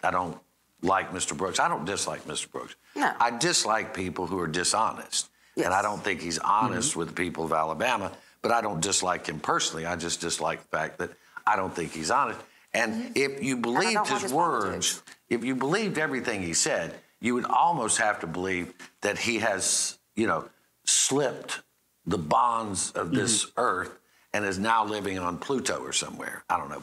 I 0.04 0.12
don't 0.12 0.38
like 0.82 1.12
Mr. 1.12 1.38
Brooks. 1.38 1.60
I 1.60 1.68
don't 1.70 1.86
dislike 1.86 2.26
Mr. 2.26 2.52
Brooks. 2.52 2.76
No. 2.96 3.12
I 3.20 3.32
dislike 3.38 3.94
people 3.94 4.28
who 4.28 4.40
are 4.40 4.48
dishonest, 4.48 5.30
and 5.56 5.68
I 5.74 5.82
don't 5.82 6.04
think 6.04 6.22
he's 6.22 6.40
honest 6.40 6.96
with 6.96 7.10
the 7.10 7.14
people 7.14 7.46
of 7.46 7.54
Alabama. 7.54 8.12
But 8.42 8.52
I 8.52 8.60
don't 8.60 8.82
dislike 8.82 9.28
him 9.28 9.40
personally. 9.40 9.86
I 9.86 9.96
just 9.96 10.20
dislike 10.20 10.60
the 10.64 10.68
fact 10.78 10.98
that 10.98 11.12
I 11.48 11.56
don't 11.56 11.74
think 11.74 11.94
he's 11.94 12.12
honest. 12.12 12.40
And 12.74 13.16
if 13.16 13.44
you 13.44 13.58
believed 13.58 14.08
his 14.08 14.34
words, 14.34 14.94
politics. 14.94 15.04
if 15.30 15.44
you 15.44 15.56
believed 15.56 15.98
everything 15.98 16.42
he 16.42 16.54
said, 16.54 16.96
you 17.22 17.36
would 17.36 17.46
almost 17.46 18.00
have 18.00 18.20
to 18.22 18.28
believe 18.28 18.74
that 19.02 19.18
he 19.18 19.40
has, 19.40 20.00
you 20.16 20.28
know, 20.28 20.50
slipped 20.86 21.62
the 22.06 22.18
bonds 22.18 22.92
of 22.92 23.12
this 23.12 23.48
earth 23.58 23.98
and 24.34 24.44
is 24.44 24.60
now 24.60 24.84
living 24.84 25.20
on 25.20 25.38
Pluto 25.38 25.80
or 25.80 25.94
somewhere. 25.94 26.44
I 26.50 26.58
don't 26.58 26.70
know. 26.70 26.82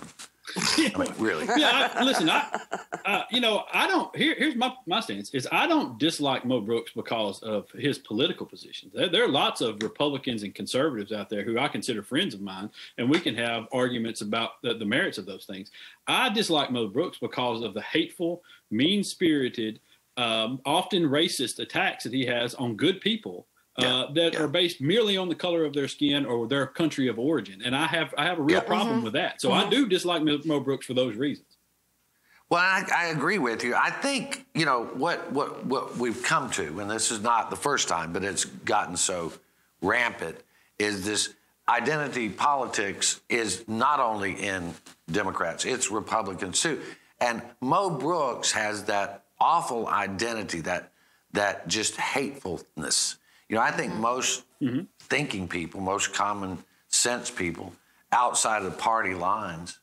I 0.57 0.93
mean, 0.99 1.13
really. 1.19 1.47
yeah, 1.57 1.93
I, 1.95 2.03
listen, 2.05 2.29
I, 2.29 2.61
uh, 3.05 3.23
you 3.31 3.41
know, 3.41 3.65
I 3.73 3.87
don't. 3.87 4.15
Here, 4.17 4.35
here's 4.37 4.57
my 4.57 4.75
my 4.87 5.01
stance: 5.01 5.31
is 5.31 5.49
I 5.51 5.67
don't 5.67 5.99
dislike 5.99 6.45
Mo 6.45 6.61
Brooks 6.61 6.93
because 6.95 7.43
of 7.43 7.71
his 7.73 7.99
political 7.99 8.47
positions. 8.47 8.93
There, 8.95 9.09
there 9.09 9.25
are 9.25 9.29
lots 9.29 9.61
of 9.61 9.83
Republicans 9.83 10.43
and 10.43 10.55
conservatives 10.55 11.13
out 11.13 11.29
there 11.29 11.45
who 11.45 11.59
I 11.59 11.69
consider 11.69 12.03
friends 12.03 12.35
of 12.35 12.41
mine, 12.41 12.71
and 12.99 13.09
we 13.09 13.21
can 13.21 13.35
have 13.35 13.67
arguments 13.73 14.21
about 14.21 14.63
the, 14.63 14.75
the 14.75 14.85
merits 14.85 15.19
of 15.19 15.27
those 15.27 15.45
things. 15.45 15.71
I 16.07 16.29
dislike 16.31 16.71
Mo 16.71 16.89
Brooks 16.89 17.19
because 17.19 17.63
of 17.63 17.75
the 17.75 17.83
hateful, 17.83 18.43
mean-spirited, 18.71 19.81
um, 20.17 20.61
often 20.65 21.05
racist 21.05 21.59
attacks 21.59 22.05
that 22.05 22.13
he 22.13 22.27
has 22.27 22.55
on 22.55 22.77
good 22.77 23.01
people. 23.01 23.47
Uh, 23.87 24.13
that 24.13 24.35
yeah. 24.35 24.43
are 24.43 24.49
based 24.49 24.81
merely 24.81 25.17
on 25.17 25.29
the 25.29 25.35
color 25.35 25.65
of 25.65 25.73
their 25.75 25.89
skin 25.89 26.27
or 26.27 26.47
their 26.47 26.67
country 26.67 27.09
of 27.09 27.19
origin, 27.19 27.63
and 27.65 27.75
I 27.77 27.87
have 27.87 28.15
I 28.17 28.25
have 28.25 28.39
a 28.39 28.43
real 28.43 28.59
Yeah. 28.59 28.65
problem 28.65 29.03
with 29.03 29.13
that. 29.15 29.41
So 29.41 29.53
I 29.53 29.69
do 29.69 29.89
dislike 29.89 30.23
Mo 30.23 30.39
Mo 30.45 30.61
Brooks 30.61 30.87
for 30.87 30.95
those 30.95 31.17
reasons. 31.17 31.47
Well, 32.49 32.61
I, 32.61 32.85
I 32.95 33.05
agree 33.07 33.39
with 33.39 33.63
you. 33.63 33.77
I 33.77 33.91
think 33.91 34.45
you 34.55 34.65
know 34.65 34.85
what 34.95 35.31
what 35.33 35.65
what 35.67 35.97
we've 35.97 36.23
come 36.23 36.51
to, 36.53 36.81
and 36.81 36.91
this 36.91 37.11
is 37.11 37.21
not 37.21 37.51
the 37.51 37.57
first 37.57 37.87
time, 37.89 38.13
but 38.13 38.25
it's 38.25 38.45
gotten 38.45 38.97
so 38.97 39.33
rampant. 39.81 40.37
Is 40.79 41.05
this 41.05 41.35
identity 41.69 42.29
politics 42.29 43.21
is 43.29 43.69
not 43.69 44.01
only 44.01 44.33
in 44.33 44.75
Democrats, 45.11 45.65
it's 45.65 45.91
Republicans 45.91 46.61
too. 46.61 46.81
And 47.21 47.43
Mo 47.61 47.91
Brooks 47.91 48.51
has 48.53 48.85
that 48.85 49.25
awful 49.39 49.87
identity, 49.87 50.61
that 50.63 50.91
that 51.33 51.69
just 51.69 51.97
hatefulness. 51.97 53.17
You 53.51 53.57
know, 53.57 53.63
I 53.63 53.73
think 53.73 53.93
most 53.95 54.45
thinking 55.01 55.49
people, 55.49 55.81
most 55.81 56.15
common 56.15 56.59
sense 56.89 57.31
people 57.31 57.73
outside 58.13 58.59
of 58.63 58.71
the 58.71 58.79
party 58.79 59.13
lines 59.13 59.81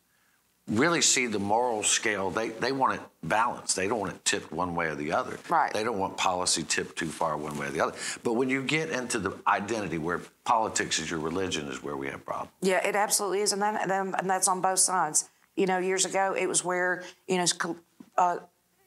really 0.69 1.01
see 1.01 1.27
the 1.27 1.39
moral 1.39 1.83
scale. 1.83 2.29
They 2.31 2.49
they 2.49 2.71
want 2.71 2.93
it 2.95 3.01
balanced. 3.23 3.75
They 3.75 3.89
don't 3.89 3.99
want 3.99 4.13
it 4.13 4.23
tipped 4.23 4.53
one 4.53 4.73
way 4.73 4.87
or 4.87 4.95
the 4.95 5.11
other. 5.11 5.37
Right. 5.49 5.73
They 5.73 5.83
don't 5.83 5.99
want 5.99 6.15
policy 6.15 6.63
tipped 6.63 6.97
too 6.97 7.07
far 7.07 7.35
one 7.35 7.57
way 7.57 7.67
or 7.67 7.71
the 7.71 7.81
other. 7.81 7.95
But 8.23 8.33
when 8.33 8.49
you 8.49 8.63
get 8.63 8.89
into 8.89 9.19
the 9.19 9.33
identity 9.47 9.97
where 9.97 10.21
politics 10.45 10.97
is 10.99 11.11
your 11.11 11.19
religion, 11.19 11.67
is 11.67 11.83
where 11.83 11.97
we 11.97 12.07
have 12.07 12.25
problems. 12.25 12.51
Yeah, 12.61 12.85
it 12.87 12.95
absolutely 12.95 13.41
is, 13.41 13.51
and 13.51 13.61
that, 13.61 13.81
and 13.81 13.91
then- 13.91 14.15
and 14.17 14.29
that's 14.29 14.47
on 14.47 14.61
both 14.61 14.79
sides. 14.79 15.27
You 15.57 15.65
know, 15.65 15.77
years 15.77 16.05
ago, 16.05 16.33
it 16.37 16.47
was 16.47 16.63
where 16.63 17.03
you 17.27 17.37
know, 17.37 17.75
uh, 18.17 18.37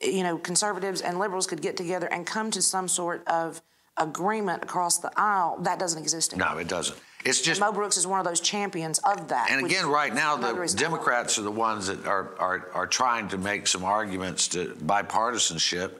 you 0.00 0.22
know, 0.22 0.38
conservatives 0.38 1.02
and 1.02 1.18
liberals 1.18 1.46
could 1.46 1.60
get 1.60 1.76
together 1.76 2.06
and 2.06 2.26
come 2.26 2.50
to 2.52 2.62
some 2.62 2.88
sort 2.88 3.26
of 3.28 3.60
agreement 3.96 4.62
across 4.62 4.98
the 4.98 5.10
aisle. 5.16 5.58
That 5.62 5.78
doesn't 5.78 6.00
exist 6.00 6.32
anymore. 6.32 6.54
No, 6.54 6.58
it 6.58 6.68
doesn't. 6.68 6.98
It's 7.24 7.42
just 7.42 7.60
Mo 7.60 7.70
Brooks 7.70 7.98
is 7.98 8.06
one 8.06 8.18
of 8.18 8.24
those 8.24 8.40
champions 8.40 8.98
of 9.00 9.28
that. 9.28 9.50
And 9.50 9.64
again, 9.66 9.86
right 9.86 10.14
now, 10.14 10.36
the 10.36 10.74
Democrats 10.76 11.38
are 11.38 11.42
the 11.42 11.50
ones 11.50 11.86
that 11.88 12.06
are, 12.06 12.34
are, 12.38 12.70
are 12.72 12.86
trying 12.86 13.28
to 13.28 13.38
make 13.38 13.66
some 13.66 13.84
arguments 13.84 14.48
to 14.48 14.68
bipartisanship. 14.76 15.92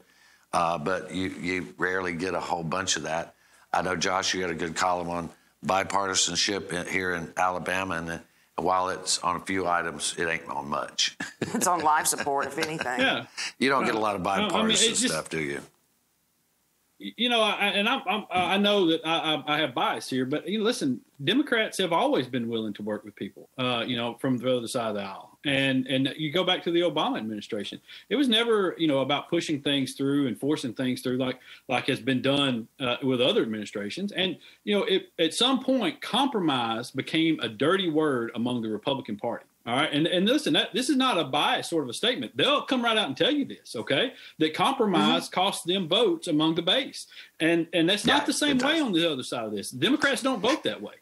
uh, 0.53 0.77
but 0.79 1.13
you, 1.13 1.29
you 1.29 1.73
rarely 1.77 2.13
get 2.13 2.33
a 2.33 2.39
whole 2.39 2.63
bunch 2.63 2.95
of 2.97 3.03
that. 3.03 3.35
I 3.71 3.83
know, 3.83 3.95
Josh, 3.95 4.33
you 4.33 4.41
had 4.41 4.49
a 4.49 4.55
good 4.55 4.75
column 4.75 5.09
on 5.09 5.29
bipartisanship 5.63 6.73
in, 6.73 6.87
here 6.91 7.13
in 7.13 7.31
Alabama, 7.37 7.95
and 7.95 8.09
it, 8.09 8.21
while 8.55 8.89
it's 8.89 9.19
on 9.19 9.35
a 9.35 9.39
few 9.39 9.67
items, 9.67 10.15
it 10.17 10.25
ain't 10.27 10.47
on 10.49 10.67
much. 10.69 11.17
It's 11.39 11.67
on 11.67 11.81
life 11.81 12.07
support, 12.07 12.47
if 12.47 12.57
anything. 12.67 12.99
Yeah. 12.99 13.25
you 13.59 13.69
don't 13.69 13.85
get 13.85 13.93
a 13.95 13.99
lot 13.99 14.15
of 14.15 14.25
I 14.25 14.39
mean, 14.39 14.49
bipartisan 14.49 14.89
just- 14.95 15.07
stuff, 15.07 15.29
do 15.29 15.39
you? 15.39 15.61
You 17.17 17.29
know, 17.29 17.41
I, 17.41 17.67
and 17.67 17.87
I'm, 17.87 18.01
I'm, 18.07 18.25
I 18.29 18.57
know 18.57 18.87
that 18.87 19.01
I, 19.05 19.43
I 19.47 19.59
have 19.59 19.73
bias 19.73 20.09
here, 20.09 20.25
but 20.25 20.47
you 20.47 20.59
know, 20.59 20.63
listen, 20.63 21.01
Democrats 21.23 21.77
have 21.77 21.93
always 21.93 22.27
been 22.27 22.47
willing 22.47 22.73
to 22.73 22.83
work 22.83 23.03
with 23.03 23.15
people, 23.15 23.49
uh, 23.57 23.83
you 23.85 23.97
know, 23.97 24.15
from 24.19 24.37
the 24.37 24.57
other 24.57 24.67
side 24.67 24.89
of 24.89 24.95
the 24.95 25.01
aisle. 25.01 25.37
And 25.43 25.87
and 25.87 26.13
you 26.17 26.31
go 26.31 26.43
back 26.43 26.63
to 26.63 26.71
the 26.71 26.81
Obama 26.81 27.17
administration, 27.17 27.81
it 28.09 28.15
was 28.15 28.27
never, 28.27 28.75
you 28.77 28.87
know, 28.87 28.99
about 28.99 29.29
pushing 29.29 29.61
things 29.61 29.93
through 29.93 30.27
and 30.27 30.39
forcing 30.39 30.73
things 30.73 31.01
through 31.01 31.17
like 31.17 31.39
like 31.67 31.87
has 31.87 31.99
been 31.99 32.21
done 32.21 32.67
uh, 32.79 32.97
with 33.01 33.21
other 33.21 33.41
administrations. 33.41 34.11
And 34.11 34.37
you 34.63 34.77
know, 34.77 34.83
it, 34.83 35.09
at 35.17 35.33
some 35.33 35.63
point, 35.63 35.99
compromise 36.01 36.91
became 36.91 37.39
a 37.39 37.49
dirty 37.49 37.89
word 37.89 38.31
among 38.35 38.61
the 38.61 38.69
Republican 38.69 39.17
Party. 39.17 39.45
All 39.63 39.75
right, 39.75 39.93
and 39.93 40.07
and 40.07 40.25
listen, 40.25 40.53
that 40.53 40.73
this 40.73 40.89
is 40.89 40.95
not 40.95 41.19
a 41.19 41.23
bias 41.23 41.69
sort 41.69 41.83
of 41.83 41.89
a 41.89 41.93
statement. 41.93 42.35
They'll 42.35 42.63
come 42.63 42.83
right 42.83 42.97
out 42.97 43.07
and 43.07 43.15
tell 43.15 43.31
you 43.31 43.45
this, 43.45 43.75
okay? 43.75 44.13
That 44.39 44.55
compromise 44.55 45.25
mm-hmm. 45.25 45.33
costs 45.33 45.63
them 45.65 45.87
votes 45.87 46.27
among 46.27 46.55
the 46.55 46.63
base, 46.63 47.05
and 47.39 47.67
and 47.71 47.87
that's 47.87 48.03
Yeah, 48.03 48.17
not 48.17 48.25
the 48.25 48.33
same 48.33 48.57
way 48.57 48.79
on 48.79 48.91
the 48.91 49.11
other 49.11 49.21
side 49.21 49.45
of 49.45 49.51
this. 49.51 49.69
Democrats 49.69 50.23
don't 50.23 50.41
vote 50.41 50.63
that 50.63 50.81
way. 50.81 50.95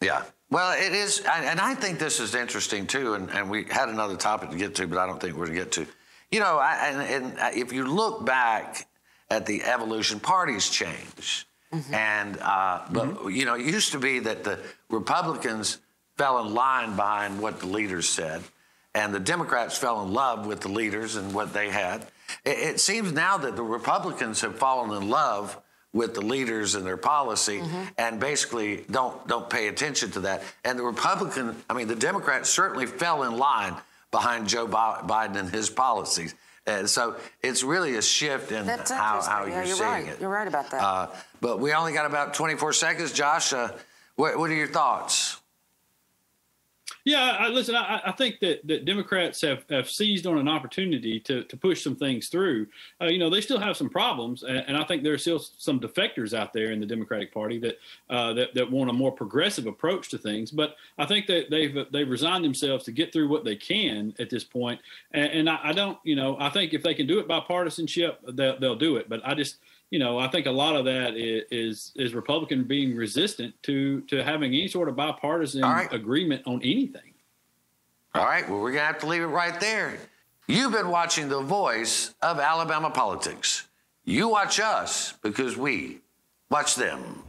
Yeah. 0.00 0.22
Well, 0.50 0.72
it 0.72 0.92
is, 0.92 1.20
and 1.20 1.44
and 1.44 1.60
I 1.60 1.74
think 1.74 1.98
this 1.98 2.18
is 2.18 2.34
interesting 2.34 2.86
too. 2.86 3.12
And, 3.12 3.30
and 3.30 3.50
we 3.50 3.64
had 3.64 3.90
another 3.90 4.16
topic 4.16 4.50
to 4.50 4.56
get 4.56 4.74
to, 4.76 4.86
but 4.86 4.98
I 4.98 5.06
don't 5.06 5.20
think 5.20 5.36
we're 5.36 5.46
going 5.46 5.58
to 5.58 5.64
get 5.64 5.72
to. 5.72 5.86
You 6.30 6.40
know, 6.40 6.58
I, 6.58 6.86
and, 6.86 7.24
and 7.24 7.56
if 7.56 7.72
you 7.72 7.86
look 7.86 8.24
back 8.24 8.88
at 9.28 9.44
the 9.44 9.62
evolution, 9.64 10.18
parties 10.18 10.70
change, 10.70 11.46
mm-hmm. 11.72 11.94
and 11.94 12.38
uh, 12.40 12.80
but 12.90 13.08
mm-hmm. 13.08 13.30
you 13.30 13.44
know, 13.44 13.54
it 13.54 13.66
used 13.66 13.92
to 13.92 13.98
be 13.98 14.18
that 14.20 14.44
the 14.44 14.58
Republicans 14.88 15.78
fell 16.20 16.46
in 16.46 16.52
line 16.52 16.96
behind 16.96 17.40
what 17.40 17.60
the 17.60 17.66
leaders 17.66 18.06
said, 18.06 18.42
and 18.94 19.14
the 19.14 19.20
Democrats 19.20 19.78
fell 19.78 20.02
in 20.02 20.12
love 20.12 20.44
with 20.46 20.60
the 20.60 20.68
leaders 20.68 21.16
and 21.16 21.32
what 21.32 21.54
they 21.54 21.70
had. 21.70 22.02
It, 22.44 22.58
it 22.58 22.80
seems 22.80 23.10
now 23.14 23.38
that 23.38 23.56
the 23.56 23.62
Republicans 23.62 24.42
have 24.42 24.58
fallen 24.58 24.94
in 25.02 25.08
love 25.08 25.58
with 25.94 26.12
the 26.12 26.20
leaders 26.20 26.74
and 26.74 26.84
their 26.84 26.98
policy 26.98 27.62
and 27.96 28.20
basically 28.20 28.84
don't 28.90 29.26
don't 29.26 29.48
pay 29.48 29.68
attention 29.68 30.10
to 30.10 30.20
that. 30.20 30.42
And 30.62 30.78
the 30.78 30.82
Republican, 30.82 31.56
I 31.70 31.74
mean, 31.74 31.88
the 31.88 31.96
Democrats 31.96 32.50
certainly 32.50 32.84
fell 32.86 33.22
in 33.22 33.38
line 33.38 33.74
behind 34.10 34.46
Joe 34.46 34.66
Bi- 34.66 35.00
Biden 35.04 35.36
and 35.36 35.48
his 35.48 35.70
policies. 35.70 36.34
And 36.66 36.88
so 36.88 37.16
it's 37.42 37.64
really 37.64 37.96
a 37.96 38.02
shift 38.02 38.52
in 38.52 38.66
That's 38.66 38.90
how, 38.90 39.22
how 39.22 39.46
Yeah, 39.46 39.54
you're, 39.56 39.64
you're 39.64 39.76
seeing 39.76 39.88
right. 39.88 40.06
it. 40.06 40.20
You're 40.20 40.30
right 40.30 40.46
about 40.46 40.70
that. 40.70 40.82
Uh, 40.82 41.06
but 41.40 41.58
we 41.58 41.72
only 41.72 41.94
got 41.94 42.04
about 42.04 42.34
24 42.34 42.74
seconds. 42.74 43.12
Josh, 43.12 43.52
uh, 43.54 43.72
what, 44.16 44.38
what 44.38 44.50
are 44.50 44.54
your 44.54 44.68
thoughts? 44.68 45.39
Yeah, 47.04 47.36
I, 47.38 47.48
listen. 47.48 47.74
I, 47.74 48.02
I 48.06 48.12
think 48.12 48.40
that, 48.40 48.66
that 48.66 48.84
Democrats 48.84 49.40
have, 49.40 49.64
have 49.70 49.88
seized 49.88 50.26
on 50.26 50.38
an 50.38 50.48
opportunity 50.48 51.18
to, 51.20 51.44
to 51.44 51.56
push 51.56 51.82
some 51.82 51.96
things 51.96 52.28
through. 52.28 52.66
Uh, 53.00 53.06
you 53.06 53.18
know, 53.18 53.30
they 53.30 53.40
still 53.40 53.58
have 53.58 53.76
some 53.76 53.88
problems, 53.88 54.42
and, 54.42 54.58
and 54.68 54.76
I 54.76 54.84
think 54.84 55.02
there 55.02 55.14
are 55.14 55.18
still 55.18 55.38
some 55.38 55.80
defectors 55.80 56.34
out 56.34 56.52
there 56.52 56.72
in 56.72 56.80
the 56.80 56.86
Democratic 56.86 57.32
Party 57.32 57.58
that, 57.58 57.78
uh, 58.10 58.32
that 58.34 58.54
that 58.54 58.70
want 58.70 58.90
a 58.90 58.92
more 58.92 59.12
progressive 59.12 59.66
approach 59.66 60.10
to 60.10 60.18
things. 60.18 60.50
But 60.50 60.76
I 60.98 61.06
think 61.06 61.26
that 61.26 61.50
they've 61.50 61.86
they've 61.90 62.08
resigned 62.08 62.44
themselves 62.44 62.84
to 62.84 62.92
get 62.92 63.12
through 63.12 63.28
what 63.28 63.44
they 63.44 63.56
can 63.56 64.14
at 64.18 64.28
this 64.28 64.44
point. 64.44 64.80
And, 65.12 65.32
and 65.32 65.50
I, 65.50 65.58
I 65.64 65.72
don't, 65.72 65.98
you 66.04 66.16
know, 66.16 66.36
I 66.38 66.50
think 66.50 66.74
if 66.74 66.82
they 66.82 66.94
can 66.94 67.06
do 67.06 67.18
it 67.18 67.26
by 67.26 67.40
partisanship, 67.40 68.20
they'll, 68.28 68.58
they'll 68.58 68.76
do 68.76 68.96
it. 68.96 69.08
But 69.08 69.20
I 69.24 69.34
just 69.34 69.56
you 69.90 69.98
know, 69.98 70.18
I 70.18 70.28
think 70.28 70.46
a 70.46 70.52
lot 70.52 70.76
of 70.76 70.84
that 70.84 71.16
is 71.16 71.44
is, 71.50 71.92
is 71.96 72.14
Republican 72.14 72.64
being 72.64 72.96
resistant 72.96 73.54
to 73.64 74.00
to 74.02 74.22
having 74.22 74.54
any 74.54 74.68
sort 74.68 74.88
of 74.88 74.96
bipartisan 74.96 75.62
right. 75.62 75.92
agreement 75.92 76.42
on 76.46 76.62
anything. 76.62 77.14
All 78.14 78.24
right, 78.24 78.48
well, 78.48 78.60
we're 78.60 78.72
to 78.72 78.80
have 78.80 78.98
to 79.00 79.06
leave 79.06 79.22
it 79.22 79.26
right 79.26 79.58
there. 79.60 79.98
You've 80.48 80.72
been 80.72 80.88
watching 80.88 81.28
the 81.28 81.40
voice 81.40 82.12
of 82.22 82.40
Alabama 82.40 82.90
politics. 82.90 83.68
You 84.04 84.28
watch 84.28 84.58
us 84.58 85.14
because 85.22 85.56
we 85.56 86.00
watch 86.50 86.74
them. 86.74 87.22